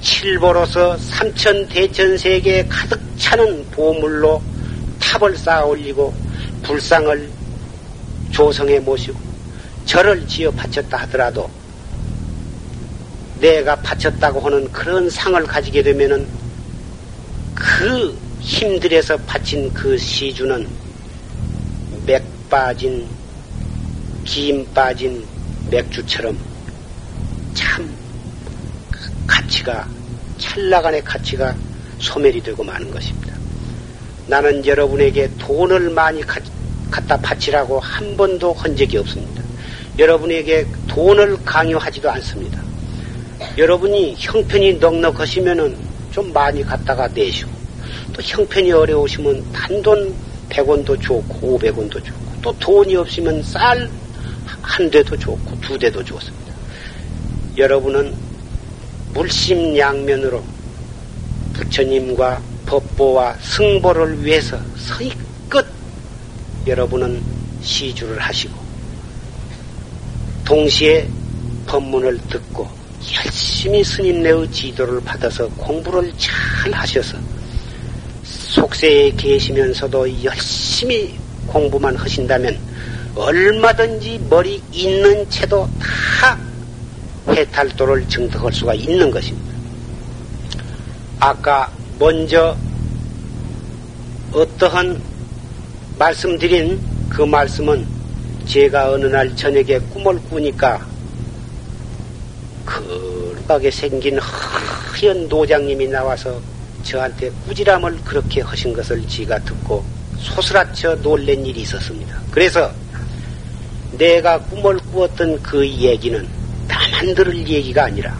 칠보로서 0.00 0.96
삼천 0.98 1.68
대천 1.68 2.16
세계에 2.18 2.66
가득 2.68 3.00
차는 3.18 3.70
보물로 3.70 4.42
탑을 5.00 5.36
쌓아 5.36 5.64
올리고 5.64 6.12
불상을 6.62 7.30
조성해 8.32 8.80
모시고 8.80 9.18
절을 9.84 10.26
지어 10.26 10.50
바쳤다 10.50 10.98
하더라도 10.98 11.48
내가 13.40 13.76
바쳤다고 13.76 14.40
하는 14.40 14.70
그런 14.72 15.08
상을 15.10 15.40
가지게 15.44 15.82
되면은 15.82 16.26
그 17.54 18.16
힘들에서 18.40 19.16
바친 19.18 19.72
그 19.72 19.96
시주는 19.96 20.66
맥 22.06 22.22
빠진 22.48 23.06
김 24.24 24.64
빠진 24.72 25.24
맥주처럼 25.70 26.36
참 27.54 27.88
가치가 29.26 29.88
찰나간의 30.38 31.02
가치가 31.04 31.54
소멸이 31.98 32.42
되고 32.42 32.62
마는 32.64 32.90
것입니다. 32.90 33.36
나는 34.26 34.64
여러분에게 34.64 35.30
돈을 35.38 35.90
많이 35.90 36.20
가, 36.22 36.40
갖다 36.92 37.16
바치라고 37.16 37.80
한 37.80 38.16
번도 38.16 38.52
한 38.52 38.76
적이 38.76 38.98
없습니다. 38.98 39.42
여러분에게 39.98 40.64
돈을 40.86 41.44
강요하지도 41.44 42.08
않습니다. 42.08 42.62
여러분이 43.58 44.14
형편이 44.16 44.74
넉넉하시면은 44.74 45.76
좀 46.12 46.32
많이 46.32 46.62
갖다가 46.62 47.08
내시고 47.08 47.50
또 48.12 48.22
형편이 48.22 48.70
어려우시면 48.70 49.52
단돈 49.52 50.14
100원도 50.50 51.00
좋고 51.00 51.58
500원도 51.58 51.94
좋고 52.04 52.32
또 52.42 52.56
돈이 52.60 52.94
없으면 52.94 53.42
쌀 53.42 53.90
한 54.62 54.90
대도 54.90 55.16
좋고 55.16 55.60
두 55.60 55.78
대도 55.78 56.02
좋습니다. 56.02 56.54
여러분은 57.58 58.14
물심양면으로 59.12 60.42
부처님과 61.52 62.40
법보와 62.66 63.34
승보를 63.34 64.24
위해서 64.24 64.58
서이끝 64.76 65.31
여러분은 66.66 67.22
시주를 67.62 68.18
하시고 68.18 68.54
동시에 70.44 71.08
법문을 71.66 72.18
듣고 72.28 72.68
열심히 73.16 73.82
스님네의 73.82 74.50
지도를 74.52 75.00
받아서 75.00 75.48
공부를 75.50 76.12
잘 76.18 76.72
하셔서 76.72 77.18
속세에 78.24 79.10
계시면서도 79.12 80.24
열심히 80.24 81.18
공부만 81.46 81.96
하신다면 81.96 82.58
얼마든지 83.14 84.26
머리 84.30 84.62
있는 84.72 85.28
채도 85.28 85.68
다 85.78 86.38
해탈도를 87.28 88.08
증득할 88.08 88.52
수가 88.52 88.74
있는 88.74 89.10
것입니다. 89.10 89.52
아까 91.20 91.70
먼저 91.98 92.56
어떠한 94.32 95.11
말씀드린 95.98 96.80
그 97.08 97.22
말씀은 97.22 97.86
제가 98.46 98.92
어느 98.92 99.06
날 99.06 99.34
저녁에 99.36 99.78
꿈을 99.92 100.18
꾸니까 100.30 100.86
거룩하게 102.66 103.70
생긴 103.70 104.18
하얀 104.18 105.28
노장님이 105.28 105.88
나와서 105.88 106.40
저한테 106.82 107.30
꾸지람을 107.46 107.98
그렇게 108.04 108.40
하신 108.40 108.72
것을 108.72 109.06
지가 109.06 109.38
듣고 109.40 109.84
소스라쳐 110.18 110.96
놀란 111.02 111.44
일이 111.44 111.62
있었습니다. 111.62 112.18
그래서 112.30 112.72
내가 113.98 114.38
꿈을 114.38 114.78
꾸었던 114.92 115.42
그 115.42 115.66
얘기는 115.66 116.26
다만 116.66 117.14
들을 117.14 117.36
얘기가 117.36 117.84
아니라 117.84 118.16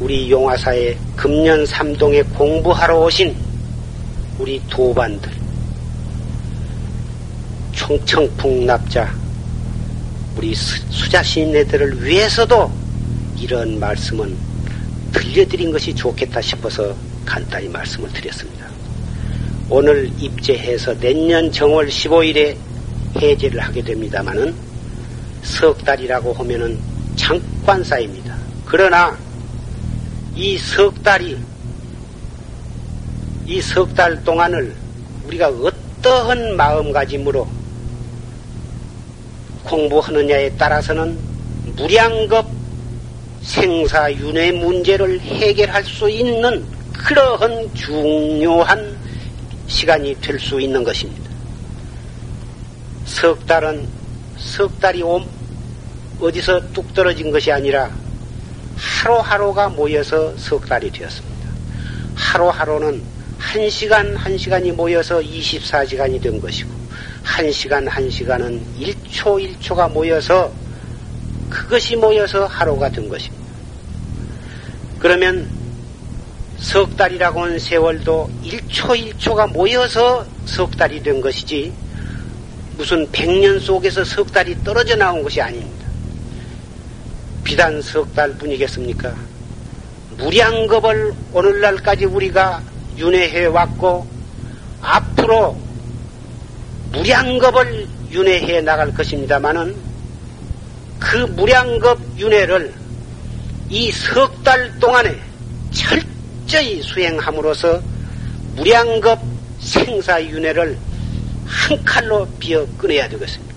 우리 0.00 0.30
용화사의 0.30 0.96
금년 1.16 1.64
삼동에 1.66 2.22
공부하러 2.22 3.00
오신 3.00 3.34
우리 4.38 4.60
도반들, 4.68 5.30
총청풍납자, 7.84 9.14
우리 10.36 10.54
수자신네들을 10.54 12.02
위해서도 12.02 12.72
이런 13.38 13.78
말씀은 13.78 14.34
들려드린 15.12 15.70
것이 15.70 15.94
좋겠다 15.94 16.40
싶어서 16.40 16.96
간단히 17.26 17.68
말씀을 17.68 18.10
드렸습니다. 18.10 18.64
오늘 19.68 20.10
입제해서 20.18 20.98
내년 20.98 21.52
정월 21.52 21.88
15일에 21.88 22.56
해제를 23.20 23.60
하게 23.60 23.82
됩니다마는 23.82 24.54
석 25.42 25.84
달이라고 25.84 26.32
하면은 26.32 26.78
잠깐 27.16 27.84
쌓입니다. 27.84 28.34
그러나 28.64 29.14
이 30.34 30.56
석 30.58 31.02
달이 31.02 31.36
이 33.46 33.60
석 33.60 33.94
달 33.94 34.24
동안을 34.24 34.74
우리가 35.26 35.48
어떠한 35.48 36.56
마음가짐으로 36.56 37.46
공부하느냐에 39.64 40.50
따라서는 40.56 41.18
무량겁 41.76 42.46
생사윤회 43.42 44.52
문제를 44.52 45.20
해결할 45.20 45.84
수 45.84 46.08
있는 46.08 46.64
그러한 46.92 47.74
중요한 47.74 48.96
시간이 49.66 50.20
될 50.20 50.38
수 50.38 50.60
있는 50.60 50.84
것입니다. 50.84 51.30
석 53.04 53.46
달은 53.46 53.86
석 54.38 54.80
달이 54.80 55.02
옴 55.02 55.26
어디서 56.20 56.72
뚝 56.72 56.92
떨어진 56.94 57.30
것이 57.30 57.50
아니라 57.52 57.90
하루하루가 58.76 59.68
모여서 59.68 60.34
석 60.36 60.66
달이 60.66 60.90
되었습니다. 60.90 61.48
하루하루는 62.14 63.02
한 63.38 63.70
시간 63.70 64.16
한 64.16 64.38
시간이 64.38 64.72
모여서 64.72 65.20
24시간이 65.20 66.22
된 66.22 66.40
것이고 66.40 66.70
한 67.24 67.50
시간 67.50 67.88
한 67.88 68.08
시간은 68.08 68.62
1초 68.78 69.58
1초가 69.58 69.90
모여서 69.90 70.52
그것이 71.50 71.96
모여서 71.96 72.46
하루가 72.46 72.88
된 72.90 73.08
것입니다. 73.08 73.44
그러면 75.00 75.48
석 76.58 76.96
달이라고 76.96 77.42
하는 77.42 77.58
세월도 77.58 78.30
1초 78.44 79.14
1초가 79.18 79.50
모여서 79.52 80.24
석 80.44 80.76
달이 80.76 81.02
된 81.02 81.20
것이지 81.20 81.72
무슨 82.76 83.10
백년 83.10 83.58
속에서 83.58 84.04
석 84.04 84.32
달이 84.32 84.62
떨어져 84.62 84.94
나온 84.96 85.22
것이 85.22 85.40
아닙니다. 85.40 85.84
비단 87.42 87.80
석 87.82 88.12
달 88.14 88.32
뿐이겠습니까? 88.34 89.14
무량겁을 90.18 91.12
오늘날까지 91.32 92.04
우리가 92.06 92.62
윤회해 92.96 93.46
왔고 93.46 94.06
앞으로 94.80 95.63
무량겁을 96.94 97.88
윤회해 98.10 98.60
나갈 98.62 98.92
것입니다마는 98.94 99.74
그 101.00 101.16
무량겁 101.16 101.98
윤회를 102.16 102.72
이 103.70 103.90
석 103.90 104.42
달 104.44 104.78
동안에 104.78 105.18
철저히 105.72 106.80
수행함으로써 106.82 107.80
무량겁 108.56 109.18
생사윤회를 109.58 110.78
한 111.46 111.84
칼로 111.84 112.28
비어 112.38 112.66
끊어야 112.78 113.08
되겠습니다. 113.08 113.54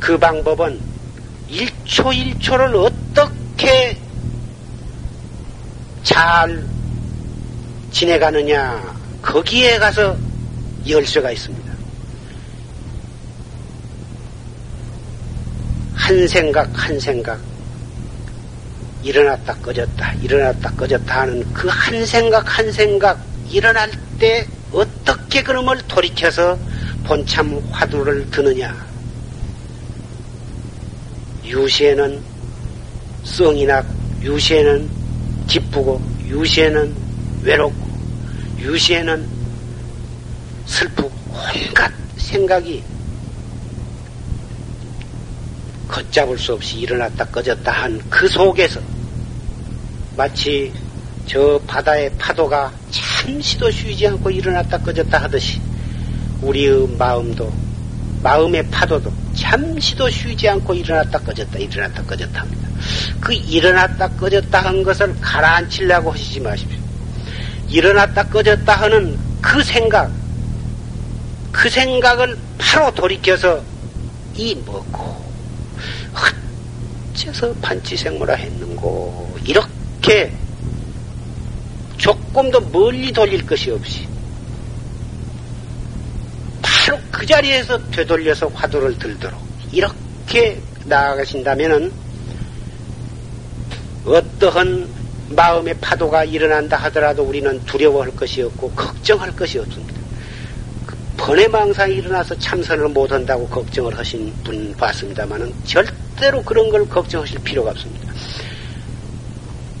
그 0.00 0.18
방법은 0.18 0.78
1초 1.50 2.38
1초를 2.38 2.74
어떻게 2.84 3.96
잘 6.02 6.66
지내가느냐, 7.92 8.94
거기에 9.22 9.78
가서 9.78 10.16
열쇠가 10.86 11.30
있습니다. 11.30 11.63
한 16.04 16.28
생각, 16.28 16.68
한 16.74 17.00
생각, 17.00 17.40
일어났다 19.02 19.54
꺼졌다, 19.54 20.12
일어났다 20.22 20.70
꺼졌다 20.72 21.20
하는 21.22 21.42
그 21.54 21.66
한 21.66 22.04
생각, 22.04 22.58
한 22.58 22.70
생각, 22.70 23.18
일어날 23.50 23.90
때 24.18 24.46
어떻게 24.70 25.42
그놈을 25.42 25.78
돌이켜서 25.88 26.58
본참 27.04 27.58
화두를 27.70 28.30
드느냐. 28.30 28.76
유시에는 31.46 32.20
썽이나 33.22 33.82
유시에는 34.22 34.90
기쁘고 35.46 36.02
유시에는 36.26 36.94
외롭고 37.44 37.88
유시에는 38.58 39.26
슬프고 40.66 41.10
온갖 41.30 41.90
생각이 42.18 42.84
걷잡을 45.94 46.36
수 46.38 46.52
없이 46.54 46.78
일어났다 46.80 47.26
꺼졌다 47.26 47.70
한 47.70 48.00
그 48.10 48.26
속에서 48.28 48.80
마치 50.16 50.72
저 51.26 51.60
바다의 51.66 52.10
파도가 52.18 52.72
잠시도 52.90 53.70
쉬지 53.70 54.06
않고 54.08 54.30
일어났다 54.30 54.78
꺼졌다 54.78 55.18
하듯이 55.22 55.60
우리의 56.42 56.88
마음도 56.98 57.52
마음의 58.22 58.68
파도도 58.70 59.12
잠시도 59.34 60.10
쉬지 60.10 60.48
않고 60.48 60.74
일어났다 60.74 61.18
꺼졌다 61.20 61.58
일어났다 61.58 62.02
꺼졌다 62.02 62.40
합니다. 62.40 62.68
그 63.20 63.32
일어났다 63.32 64.08
꺼졌다 64.10 64.58
한 64.64 64.82
것을 64.82 65.14
가라앉히려고 65.20 66.12
하시지 66.12 66.40
마십시오. 66.40 66.78
일어났다 67.68 68.24
꺼졌다 68.28 68.74
하는 68.74 69.16
그 69.40 69.62
생각 69.62 70.10
그 71.52 71.70
생각을 71.70 72.36
바로 72.58 72.92
돌이켜서 72.92 73.62
이 74.36 74.54
먹고 74.66 75.23
어째서 77.14 77.52
판치생모라 77.54 78.34
했는고 78.34 79.36
이렇게 79.44 80.32
조금 81.96 82.50
더 82.50 82.60
멀리 82.60 83.12
돌릴 83.12 83.46
것이 83.46 83.70
없이 83.70 84.06
바로 86.60 86.98
그 87.10 87.24
자리에서 87.24 87.78
되돌려서 87.90 88.48
화두를 88.48 88.98
들도록 88.98 89.40
이렇게 89.72 90.60
나아가신다면은 90.84 91.92
어떠한 94.04 94.88
마음의 95.30 95.74
파도가 95.80 96.24
일어난다 96.24 96.76
하더라도 96.76 97.22
우리는 97.22 97.58
두려워할 97.64 98.14
것이 98.14 98.42
없고 98.42 98.70
걱정할 98.72 99.34
것이 99.34 99.58
없습니다. 99.58 99.94
그 100.84 100.94
번외망상이 101.16 101.94
일어나서 101.94 102.38
참선을 102.38 102.88
못한다고 102.90 103.48
걱정을 103.48 103.96
하신 103.96 104.34
분 104.44 104.74
봤습니다만은 104.76 105.54
절대 105.64 106.03
로 106.30 106.42
그런 106.42 106.70
걸 106.70 106.88
걱정하실 106.88 107.40
필요가 107.40 107.70
없습니다. 107.72 108.12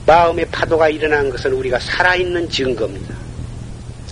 마음의 0.06 0.46
파도가 0.50 0.88
일어난 0.88 1.30
것은 1.30 1.52
우리가 1.52 1.78
살아있는 1.78 2.50
증거입니다. 2.50 3.14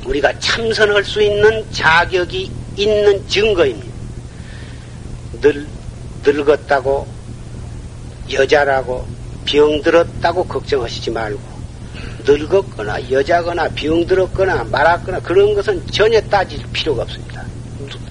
우리가 0.07 0.39
참선할 0.39 1.05
수 1.05 1.20
있는 1.20 1.64
자격이 1.73 2.51
있는 2.77 3.29
증거입니다. 3.29 3.93
늘, 5.41 5.66
늙었다고, 6.25 7.07
여자라고, 8.33 9.07
병들었다고 9.45 10.45
걱정하시지 10.45 11.11
말고, 11.11 11.41
늙었거나, 12.25 13.11
여자거나, 13.11 13.68
병들었거나, 13.70 14.64
말았거나, 14.64 15.20
그런 15.20 15.55
것은 15.55 15.85
전혀 15.89 16.20
따질 16.20 16.64
필요가 16.73 17.03
없습니다. 17.03 17.45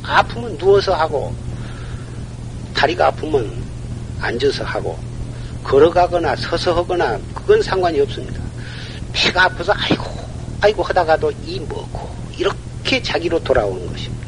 아프면 0.04 0.58
누워서 0.58 0.94
하고, 0.94 1.34
다리가 2.76 3.08
아프면 3.08 3.61
앉아서 4.22 4.64
하고, 4.64 4.98
걸어가거나 5.64 6.36
서서 6.36 6.74
하거나 6.76 7.20
그건 7.34 7.62
상관이 7.62 8.00
없습니다. 8.02 8.42
배가 9.14 9.44
아파서 9.46 9.74
아이고 9.76 10.06
아이고 10.62 10.84
하다가도 10.84 11.32
이 11.46 11.60
먹고 11.60 12.10
이렇게 12.38 13.02
자기로 13.02 13.44
돌아오는 13.44 13.86
것입니다. 13.88 14.28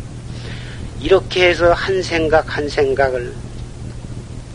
이렇게 0.99 1.49
해서 1.49 1.73
한 1.73 2.01
생각 2.03 2.55
한 2.55 2.67
생각을 2.69 3.33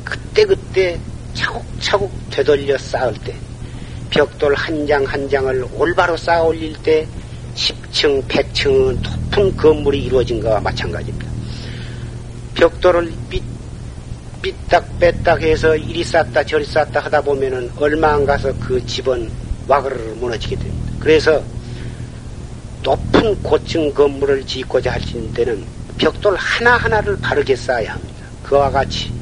그때그때 0.05 0.99
차곡차곡 1.35 2.31
되돌려 2.31 2.77
쌓을 2.79 3.15
때 3.25 3.35
벽돌 4.11 4.55
한 4.55 4.87
장 4.87 5.05
한 5.05 5.29
장을 5.29 5.67
올바로 5.75 6.17
쌓아 6.17 6.43
올릴 6.43 6.73
때 6.83 7.07
10층, 7.55 8.27
100층은 8.29 9.03
높은 9.03 9.57
건물이 9.57 10.05
이루어진 10.05 10.41
것과 10.41 10.61
마찬가지입니다. 10.61 11.31
벽돌을 12.55 13.13
삐, 13.29 13.43
삐딱 14.43 14.99
뺐딱 14.99 15.43
해서 15.43 15.77
이리 15.77 16.05
쌓다 16.05 16.45
저리 16.45 16.65
쌓다 16.65 17.01
하다 17.01 17.21
보면은 17.23 17.71
얼마 17.77 18.15
안 18.15 18.25
가서 18.25 18.53
그 18.61 18.85
집은 18.87 19.31
와그르르 19.67 20.15
무너지게 20.15 20.57
됩니다. 20.57 20.93
그래서 21.01 21.43
높은 22.83 23.41
고층 23.43 23.93
건물을 23.93 24.47
짓고자 24.47 24.93
하시는 24.93 25.33
데는 25.33 25.65
벽돌 25.99 26.37
하나하나를 26.37 27.19
바르게 27.19 27.57
쌓아야 27.57 27.95
합니다. 27.95 28.15
그와 28.43 28.71
같이 28.71 29.13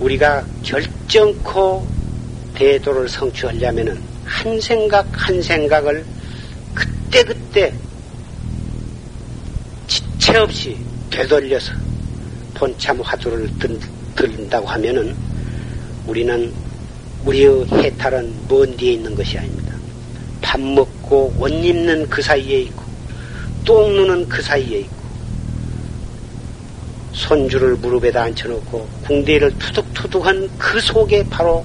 우리가 0.00 0.44
결정코 0.62 1.86
대도를 2.54 3.08
성취하려면은 3.08 4.00
한 4.24 4.60
생각 4.60 5.06
한 5.12 5.40
생각을 5.40 6.04
그때그때 6.74 7.72
지체 9.86 10.36
없이 10.38 10.76
되돌려서 11.10 11.72
본참 12.54 13.00
화두를 13.00 13.48
들은다고 14.18 14.66
하면은 14.66 15.14
우리는 16.06 16.52
우리의 17.24 17.66
해탈은 17.66 18.34
먼 18.48 18.76
뒤에 18.76 18.94
있는 18.94 19.14
것이 19.14 19.38
아닙니다. 19.38 19.74
밥 20.42 20.60
먹고 20.60 21.32
옷 21.38 21.48
입는 21.48 22.08
그 22.08 22.20
사이에 22.20 22.62
있고 22.62 22.82
똥 23.64 23.94
누는 23.94 24.28
그 24.28 24.42
사이에 24.42 24.80
있고 24.80 24.98
손주를 27.12 27.76
무릎에다 27.76 28.22
앉혀놓고 28.22 28.88
궁대를 29.04 29.56
투둑투둑한 29.58 30.50
그 30.58 30.80
속에 30.80 31.24
바로 31.28 31.64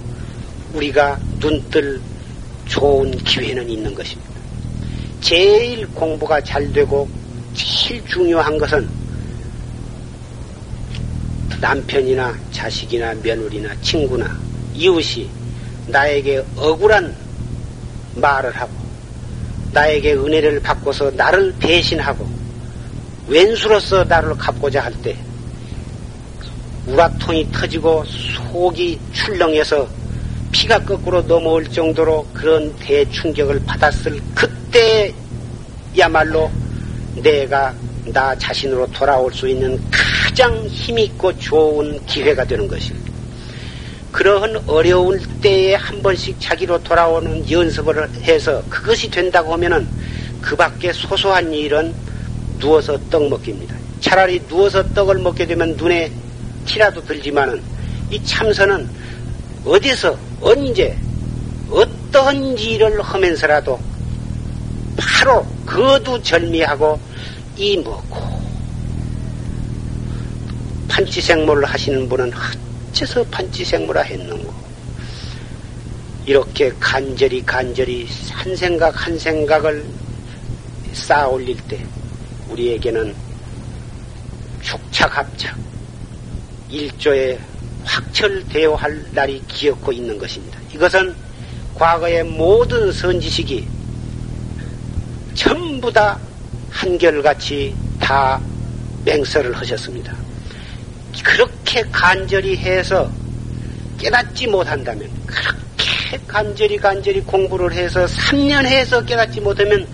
우리가 0.73 1.19
눈뜰 1.39 2.01
좋은 2.67 3.11
기회는 3.11 3.69
있는 3.69 3.95
것입니다. 3.95 4.31
제일 5.21 5.87
공부가 5.87 6.41
잘 6.41 6.71
되고 6.71 7.07
제일 7.53 8.03
중요한 8.05 8.57
것은 8.57 9.02
남편이나 11.63 12.37
자식이나 12.51 13.13
며느리나 13.23 13.73
친구나 13.81 14.37
이웃이 14.73 15.29
나에게 15.87 16.43
억울한 16.57 17.15
말을 18.15 18.51
하고 18.53 18.73
나에게 19.71 20.13
은혜를 20.13 20.59
받고서 20.59 21.11
나를 21.11 21.57
대신하고 21.59 22.27
왼수로서 23.27 24.03
나를 24.03 24.35
갚고자 24.35 24.83
할 24.83 24.93
때 25.01 25.17
우라통이 26.85 27.49
터지고 27.53 28.03
속이 28.51 28.99
출렁해서 29.13 29.87
피가 30.51 30.79
거꾸로 30.79 31.21
넘어올 31.21 31.65
정도로 31.69 32.27
그런 32.33 32.75
대충격을 32.75 33.63
받았을 33.65 34.19
그때야말로 35.95 36.51
내가 37.15 37.73
나 38.07 38.37
자신으로 38.37 38.85
돌아올 38.87 39.33
수 39.33 39.47
있는 39.47 39.81
가장 40.33 40.65
힘있고 40.65 41.37
좋은 41.37 42.03
기회가 42.07 42.43
되는 42.43 42.67
것입니다. 42.67 43.13
그러한 44.11 44.63
어려울 44.65 45.21
때에 45.41 45.75
한 45.75 46.01
번씩 46.01 46.37
자기로 46.39 46.81
돌아오는 46.81 47.47
연습을 47.51 48.09
해서 48.23 48.63
그것이 48.67 49.11
된다고 49.11 49.53
하면은 49.53 49.87
그 50.41 50.55
밖에 50.55 50.91
소소한 50.91 51.53
일은 51.53 51.93
누워서 52.57 52.97
떡 53.11 53.29
먹기입니다. 53.29 53.75
차라리 54.01 54.39
누워서 54.47 54.81
떡을 54.95 55.19
먹게 55.19 55.45
되면 55.45 55.75
눈에 55.75 56.11
티라도 56.65 57.03
들지만은 57.05 57.61
이 58.09 58.19
참선은 58.23 58.89
어디서 59.63 60.17
언제 60.41 60.97
어떤 61.69 62.57
일을 62.57 62.99
하면서라도 63.03 63.79
바로 64.97 65.45
거두절미하고 65.67 66.99
이 67.55 67.77
먹고 67.77 68.32
판치생물을 70.93 71.65
하시는 71.65 72.07
분은 72.07 72.31
어째서 72.91 73.23
판치생물화 73.31 74.01
했는고 74.01 74.53
이렇게 76.27 76.71
간절히 76.79 77.43
간절히 77.43 78.07
한 78.31 78.55
생각 78.55 79.07
한 79.07 79.17
생각을 79.17 79.83
쌓아 80.93 81.27
올릴 81.27 81.57
때 81.67 81.83
우리에게는 82.49 83.15
축착합착 84.61 85.57
일조에 86.69 87.39
확철대오할 87.85 89.05
날이 89.13 89.41
기억고 89.47 89.91
있는 89.91 90.17
것입니다. 90.19 90.59
이것은 90.73 91.15
과거의 91.73 92.23
모든 92.23 92.91
선지식이 92.91 93.67
전부 95.33 95.91
다 95.91 96.19
한결같이 96.69 97.75
다 97.99 98.39
맹설을 99.03 99.57
하셨습니다. 99.57 100.22
그렇게 101.21 101.83
간절히 101.91 102.57
해서 102.57 103.11
깨닫지 103.97 104.47
못한다면, 104.47 105.09
그렇게 105.25 106.19
간절히 106.27 106.77
간절히 106.77 107.21
공부를 107.21 107.73
해서 107.73 108.05
3년 108.05 108.65
해서 108.65 109.03
깨닫지 109.03 109.41
못하면 109.41 109.85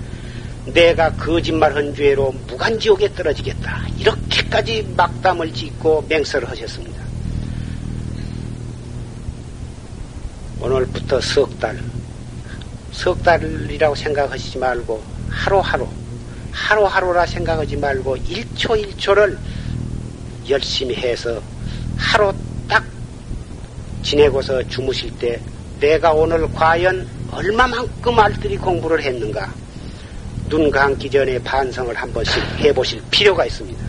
내가 0.65 1.11
거짓말 1.13 1.75
한 1.75 1.93
죄로 1.95 2.31
무간지옥에 2.47 3.13
떨어지겠다. 3.13 3.87
이렇게까지 3.97 4.93
막담을 4.95 5.53
짓고 5.53 6.05
맹설을 6.07 6.49
하셨습니다. 6.49 6.99
오늘부터 10.61 11.21
석 11.21 11.57
달, 11.59 11.79
석 12.91 13.23
달이라고 13.23 13.95
생각하시지 13.95 14.57
말고 14.57 15.01
하루하루, 15.29 15.87
하루하루라 16.51 17.25
생각하지 17.25 17.77
말고 17.77 18.17
1초 18.17 18.95
1초를 18.97 19.37
열심히 20.49 20.95
해서 20.95 21.41
하루 21.97 22.33
딱 22.67 22.83
지내고서 24.03 24.67
주무실 24.67 25.11
때 25.17 25.39
내가 25.79 26.11
오늘 26.11 26.51
과연 26.53 27.07
얼마만큼 27.31 28.19
알뜰히 28.19 28.57
공부를 28.57 29.01
했는가 29.01 29.53
눈 30.49 30.71
감기 30.71 31.09
전에 31.09 31.37
반성을 31.43 31.93
한 31.95 32.11
번씩 32.11 32.43
해보실 32.59 33.01
필요가 33.11 33.45
있습니다. 33.45 33.79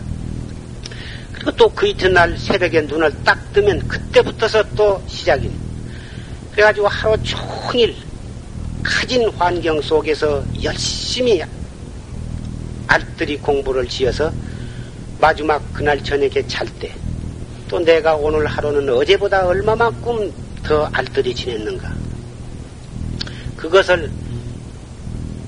그리고 1.33 1.51
또 1.53 1.69
그 1.69 1.87
이튿날 1.87 2.37
새벽에 2.37 2.81
눈을 2.81 3.11
딱 3.23 3.51
뜨면 3.51 3.87
그때부터서 3.87 4.63
또 4.75 5.01
시작입니다. 5.07 5.63
그래가지고 6.51 6.87
하루 6.87 7.17
종일 7.23 7.95
가진 8.83 9.27
환경 9.31 9.81
속에서 9.81 10.43
열심히 10.61 11.41
알뜰히 12.87 13.37
공부를 13.37 13.87
지어서 13.87 14.31
마지막 15.21 15.61
그날 15.73 16.03
저녁에 16.03 16.45
잘 16.47 16.67
때 16.79 16.91
또 17.69 17.79
내가 17.79 18.15
오늘 18.17 18.45
하루는 18.47 18.89
어제보다 18.89 19.45
얼마만큼 19.47 20.29
더 20.61 20.89
알뜰히 20.91 21.33
지냈는가 21.33 21.89
그것을 23.55 24.11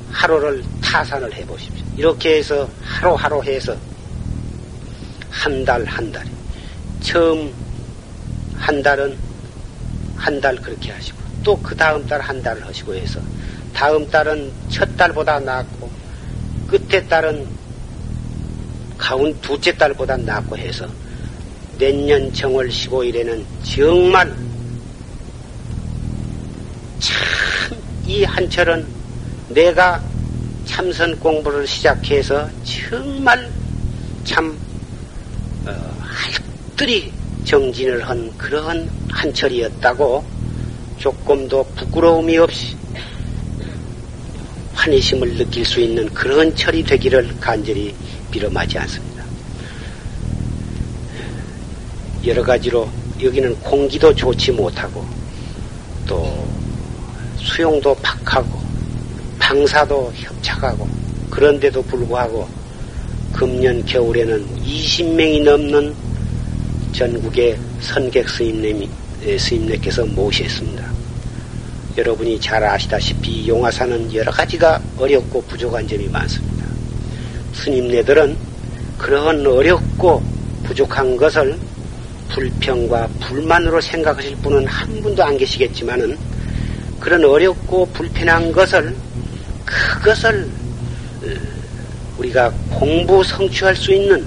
하루를 0.09 0.63
타산을 0.81 1.33
해보십시오. 1.33 1.85
이렇게 1.97 2.37
해서 2.37 2.69
하루하루 2.81 3.43
해서 3.43 3.75
한 5.29 5.65
달 5.65 5.83
한 5.85 6.09
달. 6.13 6.25
처음 7.01 7.51
한 8.55 8.81
달은 8.81 9.17
한 10.15 10.39
달 10.39 10.55
그렇게 10.55 10.93
하시고 10.93 11.17
또 11.43 11.57
그 11.61 11.75
다음 11.75 12.07
달 12.07 12.21
한 12.21 12.41
달을 12.41 12.65
하시고 12.65 12.95
해서 12.95 13.19
다음 13.73 14.09
달은 14.09 14.49
첫 14.69 14.95
달보다 14.95 15.41
낫고 15.41 15.89
끝에 16.69 17.05
달은 17.05 17.45
가운 18.97 19.39
둘째 19.41 19.75
달보다 19.75 20.17
낫고 20.17 20.57
해서 20.57 20.87
내년 21.77 22.31
정월 22.33 22.69
15일에는 22.69 23.43
정말 23.63 24.33
참 26.99 27.43
이 28.05 28.25
한철은 28.25 28.85
내가 29.49 30.03
참선 30.65 31.17
공부를 31.19 31.65
시작해서 31.65 32.49
정말 32.63 33.49
참 34.25 34.57
어, 35.65 35.71
할들이 36.01 37.13
정진을 37.45 38.07
한 38.07 38.29
그런 38.37 38.89
한철이었다고 39.09 40.23
조금도 40.97 41.63
부끄러움이 41.75 42.37
없이 42.37 42.75
환희심을 44.73 45.37
느낄 45.37 45.65
수 45.65 45.79
있는 45.79 46.11
그런 46.13 46.55
철이 46.55 46.83
되기를 46.83 47.35
간절히 47.39 47.93
빌어마지 48.31 48.77
않습니다. 48.79 49.23
여러 52.25 52.43
가지로 52.43 52.89
여기는 53.21 53.55
공기도 53.59 54.13
좋지 54.13 54.51
못하고 54.51 55.05
또 56.07 56.47
수용도 57.37 57.93
박하고 57.95 58.61
방사도 59.39 60.11
협착하고 60.15 60.87
그런데도 61.29 61.81
불구하고 61.83 62.47
금년 63.33 63.83
겨울에는 63.85 64.45
20명이 64.63 65.43
넘는 65.43 65.93
전국의 66.93 67.57
선객 67.81 68.29
스님님이 68.29 68.89
스님네께서 69.37 70.05
모셨습니다. 70.05 70.92
여러분이 71.97 72.39
잘 72.39 72.63
아시다시피 72.63 73.47
용화사는 73.47 74.13
여러 74.13 74.31
가지가 74.31 74.81
어렵고 74.97 75.43
부족한 75.43 75.87
점이 75.87 76.07
많습니다. 76.07 76.65
스님네들은 77.53 78.35
그러한 78.97 79.45
어렵고 79.45 80.23
부족한 80.63 81.17
것을 81.17 81.57
불평과 82.29 83.07
불만으로 83.19 83.79
생각하실 83.79 84.37
분은 84.37 84.65
한 84.65 85.01
분도 85.01 85.23
안 85.23 85.37
계시겠지만은 85.37 86.17
그런 86.99 87.23
어렵고 87.23 87.85
불편한 87.87 88.51
것을 88.51 88.95
그것을 89.65 90.49
어, 91.23 91.27
우리가 92.17 92.51
공부 92.71 93.23
성취할 93.23 93.75
수 93.75 93.93
있는 93.93 94.25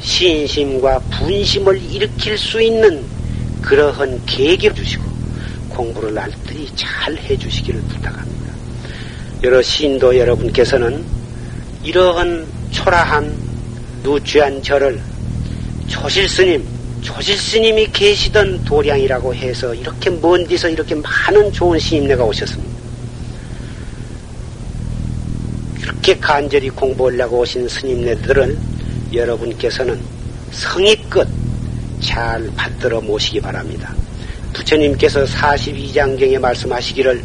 신심과 0.00 1.00
분심을 1.10 1.82
일으킬 1.82 2.38
수 2.38 2.62
있는 2.62 3.02
그러한 3.62 4.24
계기를 4.26 4.76
주시고 4.76 5.05
공부를 5.76 6.14
날들이 6.14 6.68
잘 6.74 7.14
해주시기를 7.16 7.80
부탁합니다. 7.82 8.52
여러 9.42 9.60
신도 9.60 10.16
여러분께서는 10.16 11.04
이러한 11.84 12.46
초라한 12.70 13.36
누취한 14.02 14.62
절을 14.62 15.00
조실스님, 15.86 16.64
조실스님이 17.02 17.88
계시던 17.92 18.64
도량이라고 18.64 19.34
해서 19.34 19.74
이렇게 19.74 20.10
먼 20.10 20.46
데서 20.46 20.68
이렇게 20.68 20.94
많은 20.94 21.52
좋은 21.52 21.78
스님네가 21.78 22.24
오셨습니다. 22.24 22.76
이렇게 25.78 26.16
간절히 26.18 26.70
공부하려고 26.70 27.40
오신 27.40 27.68
스님네들은 27.68 28.58
여러분께서는 29.12 30.00
성의껏 30.52 31.28
잘 32.00 32.50
받들어 32.56 33.00
모시기 33.00 33.40
바랍니다. 33.40 33.94
부처님께서 34.56 35.24
42장경에 35.24 36.38
말씀하시기를 36.38 37.22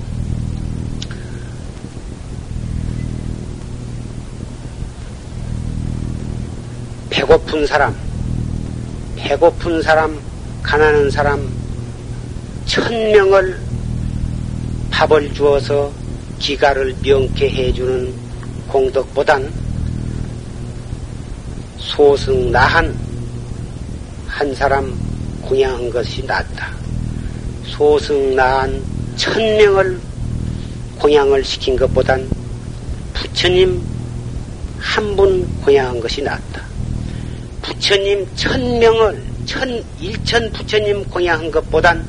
배고픈 7.09 7.65
사람, 7.65 7.95
배고픈 9.15 9.81
사람, 9.81 10.19
가난한 10.61 11.09
사람, 11.09 11.49
천 12.65 12.91
명을 13.11 13.57
밥을 14.89 15.33
주어서 15.33 15.91
기가를 16.39 16.95
명쾌 17.01 17.49
해주는 17.49 18.13
공덕보단 18.67 19.51
소승 21.77 22.51
나한 22.51 22.97
한 24.27 24.53
사람 24.53 24.93
공양한 25.41 25.89
것이 25.89 26.23
낫다. 26.25 26.80
소승 27.71 28.35
나한 28.35 28.83
천명을 29.15 29.99
공양을 30.99 31.43
시킨 31.43 31.75
것보단 31.75 32.29
부처님 33.13 33.81
한 34.79 35.15
분 35.15 35.47
공양한 35.61 35.99
것이 35.99 36.21
낫다. 36.21 36.63
부처님 37.61 38.27
천명을 38.35 39.23
천 39.45 39.83
일천 39.99 40.51
부처님 40.51 41.05
공양한 41.05 41.49
것보단 41.51 42.03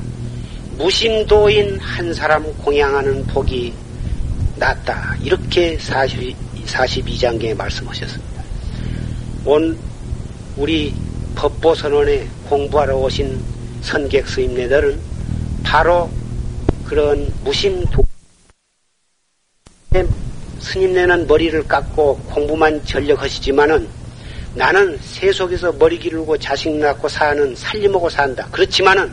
무심도인 0.77 1.79
한 1.79 2.13
사람 2.13 2.43
공양하는 2.57 3.25
복이 3.27 3.73
낫다. 4.57 5.15
이렇게 5.23 5.77
40, 5.79 6.35
42장경에 6.65 7.55
말씀하셨습니다. 7.55 8.43
온 9.45 9.77
우리 10.57 10.93
법보선언에 11.35 12.27
공부하러 12.49 12.97
오신 12.97 13.39
선객 13.81 14.27
스님네들은 14.27 15.12
바로 15.73 16.07
그런 16.85 17.33
무심 17.43 17.83
도 17.85 18.05
스님네는 20.59 21.25
머리를 21.25 21.67
깎고 21.67 22.17
공부만 22.27 22.85
전력하시지만은 22.85 23.89
나는 24.53 24.99
세 25.01 25.31
속에서 25.31 25.71
머리 25.71 25.97
기르고 25.97 26.37
자식 26.37 26.75
낳고 26.75 27.09
사는 27.09 27.55
살림하고 27.55 28.07
산다. 28.07 28.47
그렇지만은 28.51 29.11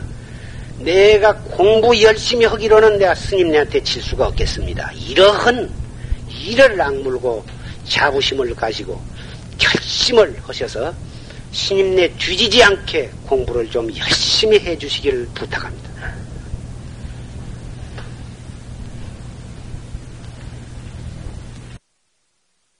내가 0.77 1.33
공부 1.35 1.99
열심히 1.99 2.45
하기로는 2.45 2.99
내가 2.99 3.15
스님네한테 3.15 3.81
칠 3.81 4.03
수가 4.03 4.27
없겠습니다. 4.27 4.91
이러한 4.91 5.67
이를 6.29 6.79
악물고 6.79 7.43
자부심을 7.85 8.53
가지고 8.53 9.01
결심을 9.57 10.37
하셔서 10.43 10.93
스님네 11.51 12.13
뒤지지 12.19 12.63
않게 12.63 13.09
공부를 13.25 13.67
좀 13.71 13.89
열심히 13.97 14.59
해 14.59 14.77
주시기를 14.77 15.27
부탁합니다. 15.33 16.20